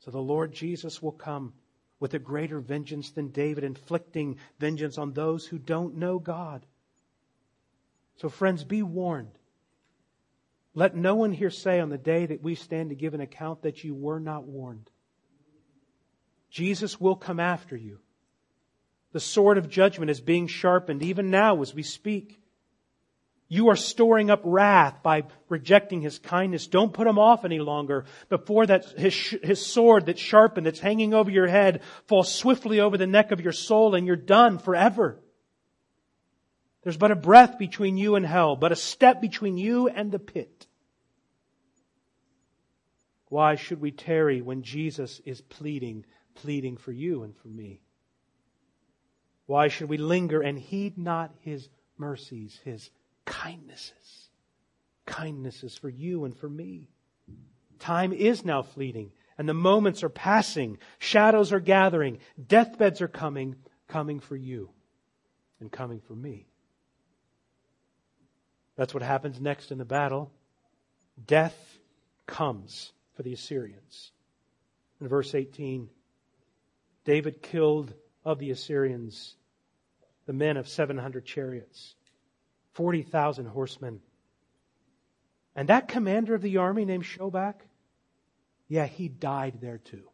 So 0.00 0.10
the 0.10 0.18
Lord 0.18 0.52
Jesus 0.52 1.02
will 1.02 1.12
come 1.12 1.52
with 2.00 2.14
a 2.14 2.18
greater 2.18 2.60
vengeance 2.60 3.10
than 3.10 3.28
David, 3.28 3.64
inflicting 3.64 4.38
vengeance 4.58 4.98
on 4.98 5.12
those 5.12 5.46
who 5.46 5.58
don't 5.58 5.96
know 5.96 6.18
God. 6.18 6.64
So, 8.16 8.28
friends, 8.28 8.64
be 8.64 8.82
warned. 8.82 9.38
Let 10.74 10.94
no 10.94 11.16
one 11.16 11.32
here 11.32 11.50
say 11.50 11.80
on 11.80 11.88
the 11.88 11.98
day 11.98 12.26
that 12.26 12.42
we 12.42 12.54
stand 12.54 12.90
to 12.90 12.96
give 12.96 13.14
an 13.14 13.20
account 13.20 13.62
that 13.62 13.82
you 13.82 13.94
were 13.94 14.20
not 14.20 14.44
warned. 14.44 14.90
Jesus 16.50 17.00
will 17.00 17.16
come 17.16 17.40
after 17.40 17.76
you. 17.76 17.98
The 19.12 19.20
sword 19.20 19.58
of 19.58 19.68
judgment 19.68 20.10
is 20.10 20.20
being 20.20 20.46
sharpened 20.46 21.02
even 21.02 21.30
now 21.30 21.60
as 21.62 21.74
we 21.74 21.82
speak. 21.82 22.40
You 23.50 23.70
are 23.70 23.76
storing 23.76 24.30
up 24.30 24.42
wrath 24.44 25.02
by 25.02 25.24
rejecting 25.48 26.02
his 26.02 26.18
kindness. 26.18 26.66
Don't 26.66 26.92
put 26.92 27.06
him 27.06 27.18
off 27.18 27.46
any 27.46 27.60
longer 27.60 28.04
before 28.28 28.66
that 28.66 28.84
his, 28.90 29.14
his 29.42 29.64
sword 29.64 30.04
that's 30.04 30.20
sharpened, 30.20 30.66
that's 30.66 30.80
hanging 30.80 31.14
over 31.14 31.30
your 31.30 31.46
head, 31.46 31.80
falls 32.06 32.32
swiftly 32.32 32.80
over 32.80 32.98
the 32.98 33.06
neck 33.06 33.32
of 33.32 33.40
your 33.40 33.52
soul 33.52 33.94
and 33.94 34.06
you're 34.06 34.16
done 34.16 34.58
forever. 34.58 35.18
There's 36.82 36.98
but 36.98 37.10
a 37.10 37.16
breath 37.16 37.58
between 37.58 37.96
you 37.96 38.16
and 38.16 38.24
hell, 38.24 38.54
but 38.54 38.70
a 38.70 38.76
step 38.76 39.22
between 39.22 39.56
you 39.56 39.88
and 39.88 40.12
the 40.12 40.18
pit. 40.18 40.66
Why 43.28 43.56
should 43.56 43.80
we 43.80 43.92
tarry 43.92 44.42
when 44.42 44.62
Jesus 44.62 45.20
is 45.24 45.40
pleading, 45.40 46.04
pleading 46.34 46.76
for 46.76 46.92
you 46.92 47.22
and 47.22 47.34
for 47.36 47.48
me? 47.48 47.80
Why 49.46 49.68
should 49.68 49.88
we 49.88 49.96
linger 49.96 50.42
and 50.42 50.58
heed 50.58 50.98
not 50.98 51.34
his 51.40 51.68
mercies, 51.96 52.60
his 52.64 52.90
kindnesses? 53.28 54.30
Kindnesses 55.06 55.76
for 55.76 55.88
you 55.88 56.24
and 56.24 56.36
for 56.36 56.48
me. 56.48 56.88
Time 57.78 58.12
is 58.12 58.44
now 58.44 58.62
fleeting 58.62 59.12
and 59.38 59.48
the 59.48 59.54
moments 59.54 60.02
are 60.02 60.08
passing. 60.08 60.78
Shadows 60.98 61.52
are 61.52 61.60
gathering. 61.60 62.18
Deathbeds 62.44 63.00
are 63.00 63.08
coming, 63.08 63.54
coming 63.86 64.18
for 64.18 64.34
you 64.34 64.70
and 65.60 65.70
coming 65.70 66.00
for 66.00 66.14
me. 66.14 66.46
That's 68.76 68.92
what 68.92 69.02
happens 69.02 69.40
next 69.40 69.70
in 69.70 69.78
the 69.78 69.84
battle. 69.84 70.32
Death 71.24 71.56
comes 72.26 72.92
for 73.14 73.22
the 73.22 73.32
Assyrians. 73.32 74.12
In 75.00 75.08
verse 75.08 75.34
18, 75.34 75.88
David 77.04 77.42
killed 77.42 77.92
of 78.24 78.38
the 78.38 78.50
Assyrians 78.50 79.36
the 80.26 80.32
men 80.34 80.58
of 80.58 80.68
700 80.68 81.24
chariots, 81.24 81.94
40,000 82.78 83.46
horsemen. 83.46 84.00
And 85.56 85.68
that 85.68 85.88
commander 85.88 86.36
of 86.36 86.42
the 86.42 86.58
army 86.58 86.84
named 86.84 87.02
Shobach, 87.02 87.56
yeah, 88.68 88.86
he 88.86 89.08
died 89.08 89.54
there 89.60 89.78
too. 89.78 90.04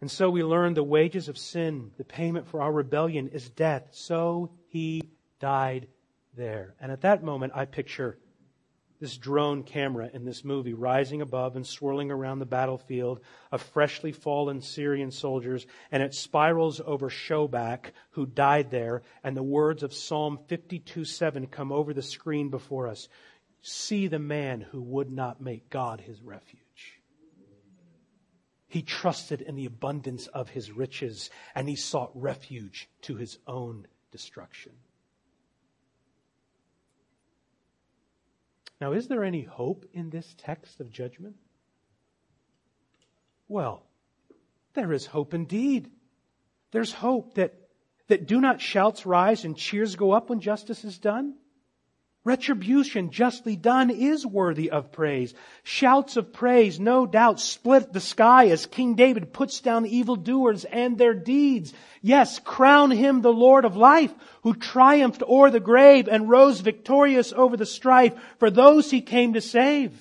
And 0.00 0.10
so 0.10 0.30
we 0.30 0.42
learn 0.42 0.72
the 0.72 0.82
wages 0.82 1.28
of 1.28 1.36
sin, 1.36 1.90
the 1.98 2.04
payment 2.04 2.48
for 2.48 2.62
our 2.62 2.72
rebellion 2.72 3.28
is 3.28 3.50
death. 3.50 3.88
So 3.90 4.48
he 4.68 5.10
died 5.40 5.88
there. 6.34 6.74
And 6.80 6.90
at 6.90 7.02
that 7.02 7.22
moment, 7.22 7.52
I 7.54 7.66
picture 7.66 8.16
this 9.00 9.16
drone 9.16 9.62
camera 9.62 10.10
in 10.12 10.24
this 10.24 10.44
movie 10.44 10.74
rising 10.74 11.22
above 11.22 11.56
and 11.56 11.66
swirling 11.66 12.10
around 12.10 12.38
the 12.38 12.46
battlefield 12.46 13.20
of 13.52 13.62
freshly 13.62 14.12
fallen 14.12 14.60
Syrian 14.60 15.10
soldiers, 15.10 15.66
and 15.92 16.02
it 16.02 16.14
spirals 16.14 16.80
over 16.84 17.08
Shobach, 17.08 17.92
who 18.10 18.26
died 18.26 18.70
there, 18.70 19.02
and 19.22 19.36
the 19.36 19.42
words 19.42 19.82
of 19.82 19.94
Psalm 19.94 20.38
52 20.48 21.04
7 21.04 21.46
come 21.46 21.72
over 21.72 21.94
the 21.94 22.02
screen 22.02 22.50
before 22.50 22.88
us. 22.88 23.08
See 23.62 24.06
the 24.06 24.18
man 24.18 24.60
who 24.60 24.80
would 24.82 25.10
not 25.10 25.40
make 25.40 25.70
God 25.70 26.00
his 26.00 26.22
refuge. 26.22 26.62
He 28.68 28.82
trusted 28.82 29.40
in 29.40 29.56
the 29.56 29.66
abundance 29.66 30.26
of 30.28 30.50
his 30.50 30.70
riches, 30.70 31.30
and 31.54 31.68
he 31.68 31.76
sought 31.76 32.10
refuge 32.14 32.88
to 33.02 33.16
his 33.16 33.38
own 33.46 33.86
destruction. 34.10 34.72
Now, 38.80 38.92
is 38.92 39.08
there 39.08 39.24
any 39.24 39.42
hope 39.42 39.86
in 39.92 40.10
this 40.10 40.34
text 40.38 40.80
of 40.80 40.90
judgment? 40.90 41.36
Well, 43.48 43.82
there 44.74 44.92
is 44.92 45.06
hope 45.06 45.34
indeed. 45.34 45.90
There's 46.70 46.92
hope 46.92 47.34
that, 47.34 47.54
that 48.08 48.26
do 48.26 48.40
not 48.40 48.60
shouts 48.60 49.06
rise 49.06 49.44
and 49.44 49.56
cheers 49.56 49.96
go 49.96 50.12
up 50.12 50.30
when 50.30 50.40
justice 50.40 50.84
is 50.84 50.98
done. 50.98 51.34
Retribution 52.24 53.10
justly 53.10 53.56
done 53.56 53.90
is 53.90 54.26
worthy 54.26 54.70
of 54.70 54.92
praise. 54.92 55.32
Shouts 55.62 56.16
of 56.16 56.32
praise, 56.32 56.78
no 56.78 57.06
doubt, 57.06 57.40
split 57.40 57.92
the 57.92 58.00
sky 58.00 58.48
as 58.48 58.66
King 58.66 58.96
David 58.96 59.32
puts 59.32 59.60
down 59.60 59.86
evildoers 59.86 60.64
and 60.64 60.98
their 60.98 61.14
deeds. 61.14 61.72
Yes, 62.02 62.38
crown 62.38 62.90
him 62.90 63.22
the 63.22 63.32
Lord 63.32 63.64
of 63.64 63.76
life, 63.76 64.12
who 64.42 64.54
triumphed 64.54 65.22
o'er 65.22 65.50
the 65.50 65.60
grave 65.60 66.08
and 66.08 66.28
rose 66.28 66.60
victorious 66.60 67.32
over 67.32 67.56
the 67.56 67.64
strife 67.64 68.14
for 68.38 68.50
those 68.50 68.90
he 68.90 69.00
came 69.00 69.32
to 69.32 69.40
save. 69.40 69.92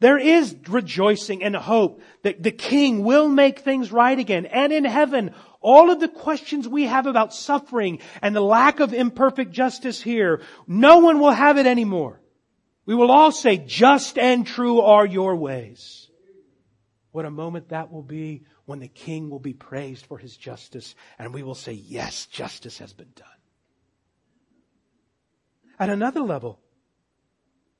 There 0.00 0.18
is 0.18 0.54
rejoicing 0.68 1.42
and 1.42 1.56
hope 1.56 2.00
that 2.22 2.42
the 2.42 2.52
King 2.52 3.02
will 3.02 3.28
make 3.28 3.58
things 3.58 3.90
right 3.90 4.18
again. 4.18 4.46
And 4.46 4.72
in 4.72 4.84
heaven, 4.84 5.34
all 5.60 5.90
of 5.90 6.00
the 6.00 6.08
questions 6.08 6.68
we 6.68 6.84
have 6.84 7.06
about 7.06 7.34
suffering 7.34 8.00
and 8.22 8.34
the 8.34 8.40
lack 8.40 8.80
of 8.80 8.94
imperfect 8.94 9.50
justice 9.50 10.00
here, 10.00 10.42
no 10.66 10.98
one 10.98 11.20
will 11.20 11.32
have 11.32 11.58
it 11.58 11.66
anymore. 11.66 12.20
We 12.86 12.94
will 12.94 13.10
all 13.10 13.32
say, 13.32 13.58
just 13.58 14.18
and 14.18 14.46
true 14.46 14.80
are 14.80 15.04
your 15.04 15.36
ways. 15.36 16.08
What 17.10 17.24
a 17.24 17.30
moment 17.30 17.70
that 17.70 17.92
will 17.92 18.02
be 18.02 18.44
when 18.66 18.78
the 18.78 18.88
king 18.88 19.30
will 19.30 19.40
be 19.40 19.54
praised 19.54 20.06
for 20.06 20.18
his 20.18 20.36
justice 20.36 20.94
and 21.18 21.34
we 21.34 21.42
will 21.42 21.54
say, 21.54 21.72
yes, 21.72 22.26
justice 22.26 22.78
has 22.78 22.92
been 22.92 23.12
done. 23.14 23.26
At 25.78 25.90
another 25.90 26.20
level, 26.20 26.60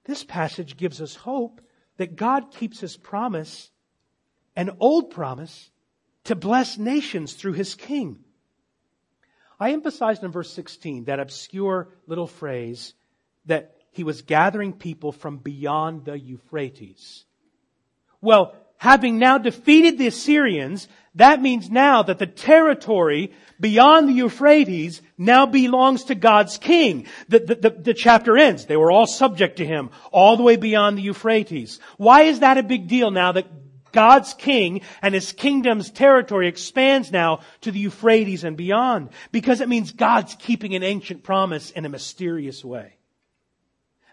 this 0.05 0.25
passage 0.25 0.77
gives 0.77 1.01
us 1.01 1.15
hope 1.15 1.61
that 1.99 2.17
God 2.17 2.53
keeps 2.53 2.81
his 2.81 2.97
promise, 2.97 3.71
an 4.57 4.71
old 4.81 5.11
promise, 5.11 5.71
to 6.29 6.37
bless 6.37 6.77
nations 6.77 7.33
through 7.33 7.55
his 7.55 7.75
king. 7.75 8.19
I 9.59 9.73
emphasized 9.73 10.23
in 10.23 10.31
verse 10.31 10.53
16 10.53 11.05
that 11.05 11.21
obscure 11.21 11.89
little 12.07 12.27
phrase 12.27 12.93
that 13.47 13.77
he 13.93 14.05
was 14.05 14.21
gathering 14.21 14.75
people 14.75 15.11
from 15.11 15.39
beyond 15.39 16.05
the 16.05 16.19
Euphrates. 16.19 17.25
Well, 18.21 18.55
having 18.77 19.19
now 19.19 19.39
defeated 19.39 19.97
the 19.97 20.07
Assyrians, 20.07 20.87
that 21.15 21.41
means 21.41 21.71
now 21.71 22.03
that 22.03 22.19
the 22.19 22.27
territory 22.27 23.33
beyond 23.59 24.07
the 24.11 24.13
Euphrates 24.13 25.01
now 25.17 25.47
belongs 25.47 26.05
to 26.05 26.15
God's 26.15 26.59
king. 26.59 27.07
The, 27.29 27.39
the, 27.39 27.55
the, 27.55 27.71
the, 27.71 27.95
chapter 27.95 28.37
ends. 28.37 28.67
They 28.67 28.77
were 28.77 28.93
all 28.93 29.07
subject 29.07 29.57
to 29.57 29.67
him 29.67 29.89
all 30.13 30.37
the 30.37 30.43
way 30.43 30.57
beyond 30.57 30.99
the 30.99 31.03
Euphrates. 31.03 31.81
Why 31.97 32.25
is 32.25 32.41
that 32.41 32.59
a 32.59 32.63
big 32.63 32.87
deal 32.87 33.11
now 33.11 33.33
that 33.33 33.47
God's 33.99 34.33
king 34.33 34.83
and 35.03 35.13
his 35.13 35.33
kingdom's 35.33 35.91
territory 35.91 36.47
expands 36.47 37.11
now 37.11 37.41
to 37.63 37.73
the 37.73 37.81
Euphrates 37.81 38.45
and 38.45 38.57
beyond 38.57 39.09
because 39.33 39.61
it 39.61 39.69
means 39.69 39.91
God's 39.91 40.37
keeping 40.37 40.77
an 40.77 40.85
ancient 40.85 41.25
promise 41.25 41.73
in 41.73 41.85
a 41.85 41.89
mysterious 41.89 42.65
way. 42.65 42.97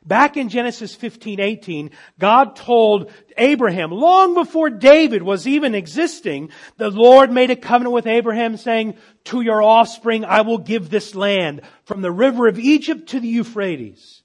Back 0.03 0.37
in 0.37 0.49
Genesis 0.49 0.95
15, 0.95 1.39
18, 1.39 1.91
God 2.17 2.55
told 2.55 3.11
Abraham, 3.37 3.91
long 3.91 4.33
before 4.33 4.71
David 4.71 5.21
was 5.21 5.47
even 5.47 5.75
existing, 5.75 6.49
the 6.77 6.89
Lord 6.89 7.29
made 7.29 7.51
a 7.51 7.55
covenant 7.55 7.93
with 7.93 8.07
Abraham 8.07 8.57
saying, 8.57 8.97
to 9.25 9.41
your 9.41 9.61
offspring 9.61 10.25
I 10.25 10.41
will 10.41 10.57
give 10.57 10.89
this 10.89 11.13
land 11.13 11.61
from 11.83 12.01
the 12.01 12.11
river 12.11 12.47
of 12.47 12.57
Egypt 12.57 13.09
to 13.09 13.19
the 13.19 13.27
Euphrates. 13.27 14.23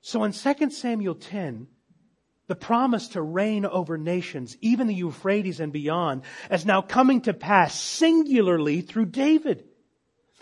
So 0.00 0.24
in 0.24 0.32
2 0.32 0.70
Samuel 0.70 1.14
10, 1.14 1.68
the 2.50 2.56
promise 2.56 3.06
to 3.10 3.22
reign 3.22 3.64
over 3.64 3.96
nations, 3.96 4.56
even 4.60 4.88
the 4.88 4.94
Euphrates 4.94 5.60
and 5.60 5.72
beyond, 5.72 6.22
is 6.50 6.66
now 6.66 6.82
coming 6.82 7.20
to 7.20 7.32
pass 7.32 7.80
singularly 7.80 8.80
through 8.80 9.06
David. 9.06 9.62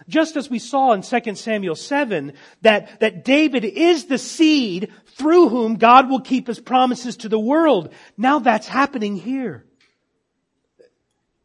Just 0.08 0.34
as 0.34 0.48
we 0.48 0.58
saw 0.58 0.92
in 0.92 1.02
2 1.02 1.34
Samuel 1.34 1.74
7, 1.74 2.32
that, 2.62 3.00
that 3.00 3.26
David 3.26 3.66
is 3.66 4.06
the 4.06 4.16
seed 4.16 4.90
through 5.18 5.50
whom 5.50 5.76
God 5.76 6.08
will 6.08 6.22
keep 6.22 6.46
his 6.46 6.58
promises 6.58 7.18
to 7.18 7.28
the 7.28 7.38
world. 7.38 7.92
Now 8.16 8.38
that's 8.38 8.66
happening 8.66 9.14
here. 9.16 9.66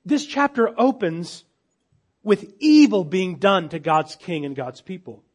This 0.06 0.26
chapter 0.26 0.74
opens 0.80 1.44
with 2.24 2.54
evil 2.60 3.04
being 3.04 3.36
done 3.36 3.68
to 3.68 3.80
God's 3.80 4.16
king 4.16 4.46
and 4.46 4.56
God's 4.56 4.80
people. 4.80 5.26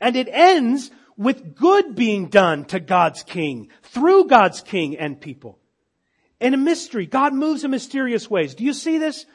And 0.00 0.16
it 0.16 0.28
ends 0.32 0.90
with 1.20 1.54
good 1.54 1.94
being 1.94 2.28
done 2.28 2.64
to 2.64 2.80
God's 2.80 3.22
king, 3.22 3.68
through 3.82 4.24
God's 4.24 4.62
king 4.62 4.96
and 4.96 5.20
people. 5.20 5.58
In 6.40 6.54
a 6.54 6.56
mystery, 6.56 7.04
God 7.04 7.34
moves 7.34 7.62
in 7.62 7.70
mysterious 7.70 8.30
ways. 8.30 8.54
Do 8.54 8.64
you 8.64 8.72
see 8.72 8.96
this? 8.96 9.26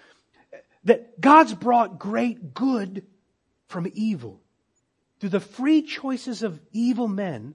That 0.85 1.21
God's 1.21 1.53
brought 1.53 1.99
great 1.99 2.55
good 2.55 3.05
from 3.67 3.87
evil. 3.93 4.41
Through 5.19 5.29
the 5.29 5.39
free 5.39 5.83
choices 5.83 6.41
of 6.41 6.59
evil 6.71 7.07
men, 7.07 7.53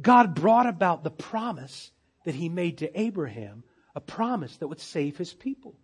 God 0.00 0.36
brought 0.36 0.68
about 0.68 1.02
the 1.02 1.10
promise 1.10 1.90
that 2.26 2.36
he 2.36 2.48
made 2.48 2.78
to 2.78 3.00
Abraham, 3.00 3.64
a 3.96 4.00
promise 4.00 4.56
that 4.58 4.68
would 4.68 4.80
save 4.80 5.18
his 5.18 5.34
people. 5.34 5.74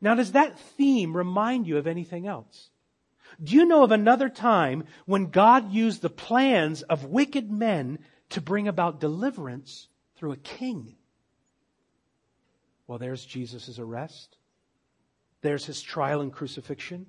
Now, 0.00 0.14
does 0.14 0.32
that 0.32 0.58
theme 0.58 1.14
remind 1.14 1.66
you 1.66 1.76
of 1.76 1.86
anything 1.86 2.26
else? 2.26 2.70
Do 3.42 3.54
you 3.54 3.64
know 3.64 3.82
of 3.82 3.90
another 3.90 4.28
time 4.28 4.84
when 5.06 5.30
God 5.30 5.72
used 5.72 6.02
the 6.02 6.10
plans 6.10 6.82
of 6.82 7.04
wicked 7.04 7.50
men 7.50 7.98
to 8.30 8.40
bring 8.40 8.68
about 8.68 9.00
deliverance 9.00 9.88
through 10.16 10.32
a 10.32 10.36
king? 10.36 10.94
Well, 12.86 12.98
there's 12.98 13.24
Jesus' 13.24 13.78
arrest. 13.78 14.36
There's 15.40 15.66
his 15.66 15.82
trial 15.82 16.20
and 16.20 16.32
crucifixion. 16.32 17.06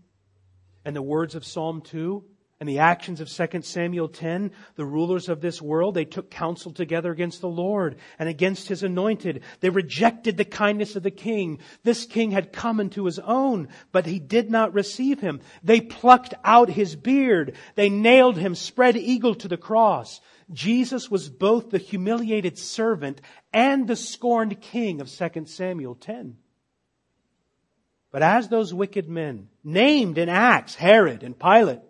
And 0.83 0.95
the 0.95 1.01
words 1.01 1.35
of 1.35 1.45
Psalm 1.45 1.81
2 1.81 2.23
and 2.59 2.69
the 2.69 2.79
actions 2.79 3.19
of 3.19 3.29
2 3.29 3.61
Samuel 3.63 4.07
10, 4.07 4.51
the 4.75 4.85
rulers 4.85 5.27
of 5.27 5.41
this 5.41 5.61
world, 5.61 5.93
they 5.93 6.05
took 6.05 6.31
counsel 6.31 6.71
together 6.71 7.11
against 7.11 7.41
the 7.41 7.49
Lord 7.49 7.97
and 8.17 8.29
against 8.29 8.69
his 8.69 8.81
anointed. 8.81 9.43
They 9.59 9.69
rejected 9.69 10.37
the 10.37 10.45
kindness 10.45 10.95
of 10.95 11.03
the 11.03 11.11
king. 11.11 11.59
This 11.83 12.05
king 12.05 12.31
had 12.31 12.53
come 12.53 12.79
into 12.79 13.05
his 13.05 13.19
own, 13.19 13.67
but 13.91 14.05
he 14.05 14.19
did 14.19 14.49
not 14.49 14.73
receive 14.73 15.19
him. 15.19 15.41
They 15.63 15.81
plucked 15.81 16.33
out 16.45 16.69
his 16.69 16.95
beard. 16.95 17.57
They 17.75 17.89
nailed 17.89 18.37
him 18.37 18.55
spread 18.55 18.95
eagle 18.95 19.35
to 19.35 19.49
the 19.49 19.57
cross. 19.57 20.21
Jesus 20.49 21.11
was 21.11 21.27
both 21.27 21.71
the 21.71 21.77
humiliated 21.77 22.57
servant 22.57 23.19
and 23.51 23.85
the 23.85 23.97
scorned 23.97 24.61
king 24.61 25.01
of 25.01 25.09
2 25.09 25.45
Samuel 25.45 25.95
10. 25.95 26.37
But 28.11 28.21
as 28.21 28.47
those 28.47 28.73
wicked 28.73 29.09
men, 29.09 29.49
named 29.61 30.17
in 30.17 30.29
Acts, 30.29 30.75
Herod 30.75 31.21
and 31.23 31.37
Pilate, 31.37 31.81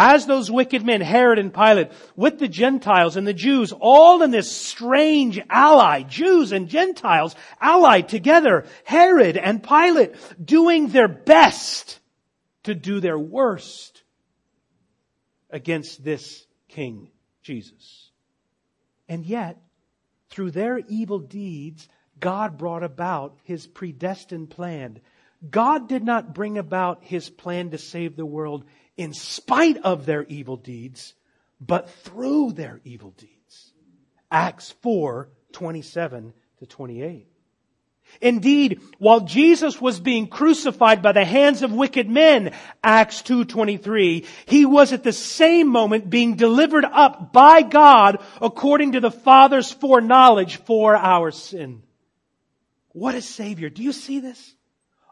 as 0.00 0.26
those 0.26 0.48
wicked 0.48 0.86
men, 0.86 1.00
Herod 1.00 1.40
and 1.40 1.52
Pilate, 1.52 1.90
with 2.14 2.38
the 2.38 2.46
Gentiles 2.46 3.16
and 3.16 3.26
the 3.26 3.34
Jews, 3.34 3.72
all 3.72 4.22
in 4.22 4.30
this 4.30 4.48
strange 4.48 5.40
ally, 5.50 6.02
Jews 6.02 6.52
and 6.52 6.68
Gentiles 6.68 7.34
allied 7.60 8.08
together, 8.08 8.64
Herod 8.84 9.36
and 9.36 9.60
Pilate 9.60 10.14
doing 10.42 10.86
their 10.86 11.08
best 11.08 11.98
to 12.62 12.76
do 12.76 13.00
their 13.00 13.18
worst 13.18 14.04
against 15.50 16.04
this 16.04 16.46
King 16.68 17.10
Jesus. 17.42 18.12
And 19.08 19.26
yet, 19.26 19.60
through 20.30 20.52
their 20.52 20.78
evil 20.78 21.18
deeds, 21.18 21.88
God 22.20 22.56
brought 22.56 22.84
about 22.84 23.36
His 23.42 23.66
predestined 23.66 24.50
plan. 24.50 25.00
God 25.50 25.88
did 25.88 26.04
not 26.04 26.34
bring 26.34 26.56
about 26.56 27.02
His 27.02 27.28
plan 27.28 27.70
to 27.70 27.78
save 27.78 28.14
the 28.14 28.26
world 28.26 28.64
in 28.98 29.14
spite 29.14 29.78
of 29.78 30.04
their 30.04 30.24
evil 30.24 30.56
deeds, 30.56 31.14
but 31.60 31.88
through 31.88 32.52
their 32.52 32.80
evil 32.84 33.14
deeds. 33.16 33.72
Acts 34.30 34.72
4, 34.82 35.30
27 35.52 36.34
to 36.58 36.66
28. 36.66 37.26
Indeed, 38.20 38.80
while 38.98 39.20
Jesus 39.20 39.80
was 39.80 40.00
being 40.00 40.26
crucified 40.28 41.02
by 41.02 41.12
the 41.12 41.24
hands 41.24 41.62
of 41.62 41.72
wicked 41.72 42.08
men, 42.08 42.54
Acts 42.82 43.22
2.23, 43.22 44.26
he 44.46 44.64
was 44.64 44.92
at 44.92 45.04
the 45.04 45.12
same 45.12 45.68
moment 45.68 46.10
being 46.10 46.34
delivered 46.34 46.84
up 46.84 47.32
by 47.32 47.62
God 47.62 48.22
according 48.40 48.92
to 48.92 49.00
the 49.00 49.10
Father's 49.10 49.70
foreknowledge 49.70 50.56
for 50.56 50.96
our 50.96 51.30
sin. 51.30 51.82
What 52.88 53.14
a 53.14 53.22
Savior. 53.22 53.68
Do 53.68 53.82
you 53.82 53.92
see 53.92 54.20
this? 54.20 54.54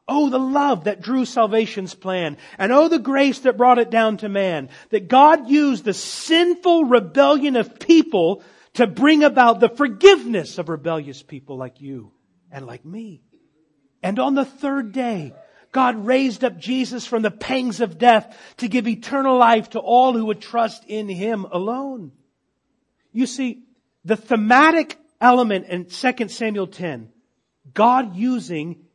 Oh, 0.09 0.31
the 0.31 0.39
love 0.39 0.85
that 0.85 1.01
drew 1.01 1.25
salvation's 1.25 1.95
plan. 1.95 2.37
And 2.59 2.73
oh, 2.73 2.89
the 2.89 2.99
grace 2.99 3.41
that 3.41 3.57
brought 3.57 3.79
it 3.79 3.91
down 3.91 4.19
to 4.19 4.29
man. 4.29 4.69
That 4.91 5.09
God 5.09 5.49
used 5.49 5.85
the 5.85 5.95
sinful 5.95 6.85
rebellion 6.85 7.57
of 7.57 7.81
people 7.81 8.43
to 8.75 8.87
bring 8.87 9.25
about 9.25 9.59
the 9.59 9.69
forgiveness 9.69 10.59
of 10.59 10.69
rebellious 10.69 11.23
people 11.23 11.57
like 11.57 11.81
you 11.81 12.13
and 12.53 12.67
like 12.67 12.85
me. 12.85 13.23
And 14.03 14.19
on 14.21 14.35
the 14.35 14.45
third 14.45 14.93
day, 14.93 15.35
God 15.73 16.07
raised 16.07 16.45
up 16.45 16.57
Jesus 16.57 17.05
from 17.05 17.23
the 17.23 17.31
pangs 17.31 17.81
of 17.81 17.99
death 17.99 18.39
to 18.59 18.69
give 18.69 18.87
eternal 18.87 19.37
life 19.37 19.71
to 19.71 19.81
all 19.81 20.13
who 20.13 20.27
would 20.27 20.41
trust 20.41 20.85
in 20.87 21.09
Him 21.09 21.45
alone. 21.45 22.13
You 23.13 23.27
see, 23.27 23.65
the 24.05 24.17
thematic 24.17 24.97
element 25.21 25.67
in 25.67 25.87
2 25.87 26.29
Samuel 26.29 26.69
10, 26.69 27.11
God 27.75 28.15
using 28.15 28.86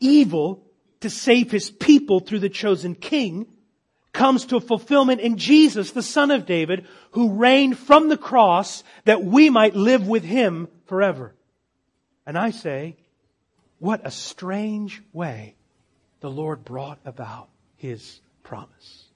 evil 0.00 0.64
to 1.00 1.10
save 1.10 1.50
his 1.50 1.70
people 1.70 2.20
through 2.20 2.40
the 2.40 2.48
chosen 2.48 2.94
king 2.94 3.46
comes 4.12 4.46
to 4.46 4.56
a 4.56 4.60
fulfillment 4.60 5.20
in 5.20 5.36
Jesus, 5.36 5.92
the 5.92 6.02
son 6.02 6.30
of 6.30 6.46
David, 6.46 6.86
who 7.12 7.34
reigned 7.34 7.78
from 7.78 8.08
the 8.08 8.16
cross 8.16 8.82
that 9.04 9.22
we 9.22 9.50
might 9.50 9.76
live 9.76 10.08
with 10.08 10.24
him 10.24 10.68
forever. 10.86 11.34
And 12.26 12.36
I 12.36 12.50
say, 12.50 12.96
what 13.78 14.00
a 14.04 14.10
strange 14.10 15.02
way 15.12 15.54
the 16.20 16.30
Lord 16.30 16.64
brought 16.64 16.98
about 17.04 17.48
his 17.76 18.20
promise. 18.42 19.06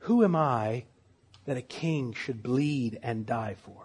Who 0.00 0.24
am 0.24 0.34
I 0.34 0.84
that 1.44 1.56
a 1.56 1.62
king 1.62 2.12
should 2.12 2.42
bleed 2.42 2.98
and 3.02 3.24
die 3.24 3.56
for? 3.64 3.83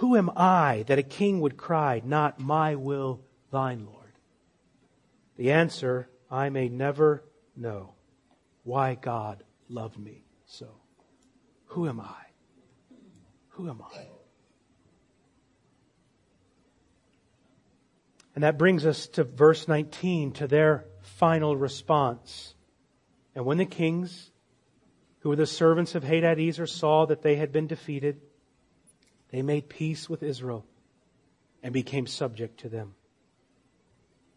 Who 0.00 0.16
am 0.16 0.30
I 0.34 0.84
that 0.86 0.98
a 0.98 1.02
king 1.02 1.42
would 1.42 1.58
cry, 1.58 2.00
Not 2.02 2.40
my 2.40 2.74
will, 2.74 3.20
thine, 3.50 3.84
Lord? 3.84 4.14
The 5.36 5.52
answer, 5.52 6.08
I 6.30 6.48
may 6.48 6.70
never 6.70 7.22
know 7.54 7.92
why 8.64 8.94
God 8.94 9.44
loved 9.68 9.98
me 9.98 10.24
so. 10.46 10.68
Who 11.66 11.86
am 11.86 12.00
I? 12.00 12.16
Who 13.50 13.68
am 13.68 13.82
I? 13.94 14.06
And 18.34 18.42
that 18.42 18.56
brings 18.56 18.86
us 18.86 19.06
to 19.08 19.24
verse 19.24 19.68
19, 19.68 20.32
to 20.32 20.46
their 20.46 20.86
final 21.02 21.54
response. 21.54 22.54
And 23.34 23.44
when 23.44 23.58
the 23.58 23.66
kings, 23.66 24.30
who 25.18 25.28
were 25.28 25.36
the 25.36 25.44
servants 25.44 25.94
of 25.94 26.04
Hadadezer, 26.04 26.66
saw 26.66 27.04
that 27.04 27.20
they 27.20 27.36
had 27.36 27.52
been 27.52 27.66
defeated, 27.66 28.22
they 29.30 29.42
made 29.42 29.68
peace 29.68 30.08
with 30.08 30.22
Israel 30.22 30.64
and 31.62 31.72
became 31.72 32.06
subject 32.06 32.60
to 32.60 32.68
them. 32.68 32.94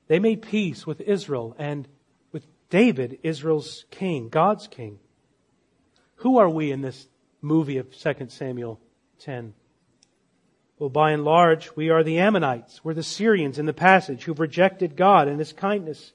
They 0.08 0.20
made 0.20 0.42
peace 0.42 0.86
with 0.86 1.02
Israel 1.02 1.56
and 1.58 1.88
with 2.32 2.46
David, 2.70 3.20
Israel's 3.24 3.86
king, 3.90 4.30
God's 4.30 4.68
king. 4.68 5.00
Who 6.18 6.38
are 6.38 6.50
we 6.50 6.72
in 6.72 6.82
this 6.82 7.08
movie 7.42 7.78
of 7.78 7.98
2 7.98 8.28
Samuel 8.30 8.80
10? 9.20 9.54
Well, 10.78 10.90
by 10.90 11.12
and 11.12 11.24
large, 11.24 11.76
we 11.76 11.90
are 11.90 12.04
the 12.04 12.20
Ammonites. 12.20 12.84
We're 12.84 12.94
the 12.94 13.04
Syrians 13.04 13.58
in 13.58 13.66
the 13.66 13.74
passage 13.74 14.24
who've 14.24 14.40
rejected 14.40 14.96
God 14.96 15.28
and 15.28 15.40
His 15.40 15.54
kindness. 15.54 16.12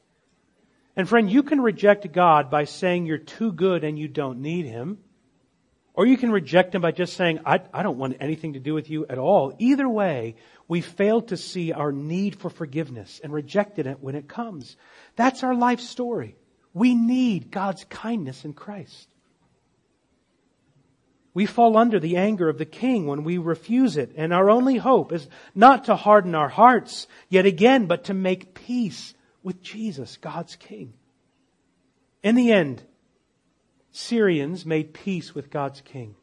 And 0.95 1.09
friend, 1.09 1.31
you 1.31 1.43
can 1.43 1.61
reject 1.61 2.11
God 2.13 2.51
by 2.51 2.65
saying 2.65 3.07
you're 3.07 3.19
too 3.19 3.53
good 3.53 3.85
and 3.85 3.99
you 3.99 4.09
don't 4.09 4.41
need 4.41 4.67
Him. 4.67 4.99
Or 5.99 6.07
you 6.07 6.17
can 6.17 6.31
reject 6.31 6.77
him 6.77 6.81
by 6.81 6.93
just 6.93 7.15
saying, 7.15 7.41
I, 7.45 7.61
I 7.75 7.83
don't 7.83 7.99
want 7.99 8.19
anything 8.21 8.53
to 8.53 8.61
do 8.61 8.73
with 8.73 8.89
you 8.89 9.05
at 9.09 9.19
all. 9.19 9.53
Either 9.59 9.89
way, 9.89 10.37
we 10.69 10.81
fail 10.81 11.23
to 11.23 11.37
see 11.37 11.73
our 11.73 11.91
need 11.91 12.37
for 12.37 12.51
forgiveness 12.51 13.21
and 13.21 13.33
rejected 13.33 13.89
it 13.89 13.99
when 14.01 14.15
it 14.15 14.29
comes. 14.29 14.77
That's 15.17 15.43
our 15.43 15.57
life 15.57 15.81
story. 15.81 16.37
We 16.73 16.95
need 16.95 17.51
God's 17.51 17.83
kindness 17.83 18.45
in 18.45 18.53
Christ. 18.53 19.09
We 21.35 21.47
fall 21.47 21.77
under 21.77 21.99
the 21.99 22.17
anger 22.17 22.49
of 22.49 22.59
the 22.59 22.65
king 22.65 23.09
when 23.09 23.25
we 23.25 23.39
refuse 23.39 23.97
it, 23.97 24.13
and 24.15 24.33
our 24.33 24.51
only 24.51 24.77
hope 24.77 25.11
is 25.13 25.27
not 25.53 25.87
to 25.87 25.97
harden 25.97 26.37
our 26.37 26.49
hearts 26.49 27.09
yet 27.29 27.45
again, 27.45 27.87
but 27.87 28.05
to 28.05 28.15
make 28.15 28.55
peace 28.55 29.15
with 29.43 29.61
Jesus, 29.63 30.17
God's 30.17 30.55
king. 30.55 30.93
In 32.23 32.37
the 32.37 32.53
end, 32.53 32.85
Syrians 33.99 34.65
made 34.65 34.95
peace 34.95 35.35
with 35.35 35.51
God's 35.51 35.81
king. 35.81 36.15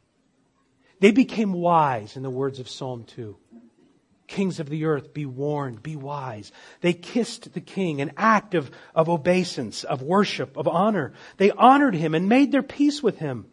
They 0.98 1.10
became 1.10 1.52
wise 1.52 2.16
in 2.16 2.22
the 2.22 2.30
words 2.30 2.58
of 2.58 2.70
Psalm 2.70 3.04
2. 3.04 3.36
Kings 4.26 4.58
of 4.58 4.70
the 4.70 4.86
earth, 4.86 5.12
be 5.12 5.26
warned, 5.26 5.82
be 5.82 5.94
wise. 5.94 6.52
They 6.80 6.94
kissed 6.94 7.52
the 7.52 7.60
king, 7.60 8.00
an 8.00 8.12
act 8.16 8.54
of, 8.54 8.70
of 8.94 9.10
obeisance, 9.10 9.84
of 9.84 10.00
worship, 10.00 10.56
of 10.56 10.66
honor. 10.66 11.12
They 11.36 11.50
honored 11.50 11.94
him 11.94 12.14
and 12.14 12.30
made 12.30 12.50
their 12.50 12.62
peace 12.62 13.02
with 13.02 13.18
him. 13.18 13.44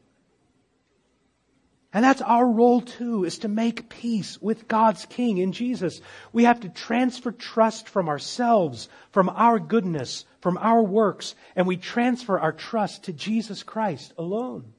And 1.93 2.03
that's 2.03 2.21
our 2.21 2.49
role 2.49 2.81
too, 2.81 3.23
is 3.23 3.39
to 3.39 3.47
make 3.47 3.87
peace 3.87 4.41
with 4.41 4.67
God's 4.67 5.05
King 5.05 5.37
in 5.37 5.51
Jesus. 5.51 6.01
We 6.31 6.45
have 6.45 6.61
to 6.61 6.69
transfer 6.69 7.31
trust 7.31 7.87
from 7.87 8.09
ourselves, 8.09 8.89
from 9.11 9.29
our 9.29 9.59
goodness, 9.59 10.25
from 10.41 10.57
our 10.57 10.81
works, 10.81 11.35
and 11.55 11.67
we 11.67 11.77
transfer 11.77 12.39
our 12.39 12.51
trust 12.51 13.03
to 13.03 13.13
Jesus 13.13 13.61
Christ 13.61 14.11
alone. 14.17 14.73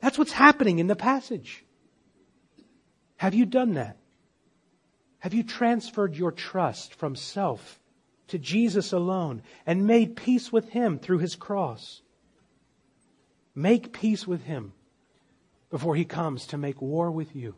That's 0.00 0.16
what's 0.16 0.32
happening 0.32 0.78
in 0.78 0.86
the 0.86 0.96
passage. 0.96 1.62
Have 3.16 3.34
you 3.34 3.44
done 3.44 3.74
that? 3.74 3.98
Have 5.18 5.34
you 5.34 5.42
transferred 5.42 6.16
your 6.16 6.32
trust 6.32 6.94
from 6.94 7.14
self 7.14 7.78
to 8.28 8.38
Jesus 8.38 8.92
alone 8.92 9.42
and 9.66 9.86
made 9.86 10.16
peace 10.16 10.50
with 10.50 10.70
Him 10.70 10.98
through 10.98 11.18
His 11.18 11.36
cross? 11.36 12.00
Make 13.54 13.92
peace 13.92 14.26
with 14.26 14.42
Him 14.42 14.72
before 15.74 15.96
he 15.96 16.04
comes 16.04 16.46
to 16.46 16.56
make 16.56 16.80
war 16.80 17.10
with 17.10 17.34
you. 17.34 17.52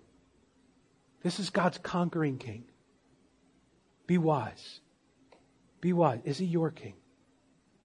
This 1.22 1.38
is 1.38 1.50
God's 1.50 1.76
conquering 1.76 2.38
king. 2.38 2.64
Be 4.06 4.16
wise. 4.16 4.80
Be 5.82 5.92
wise. 5.92 6.20
Is 6.24 6.38
he 6.38 6.46
your 6.46 6.70
king? 6.70 6.94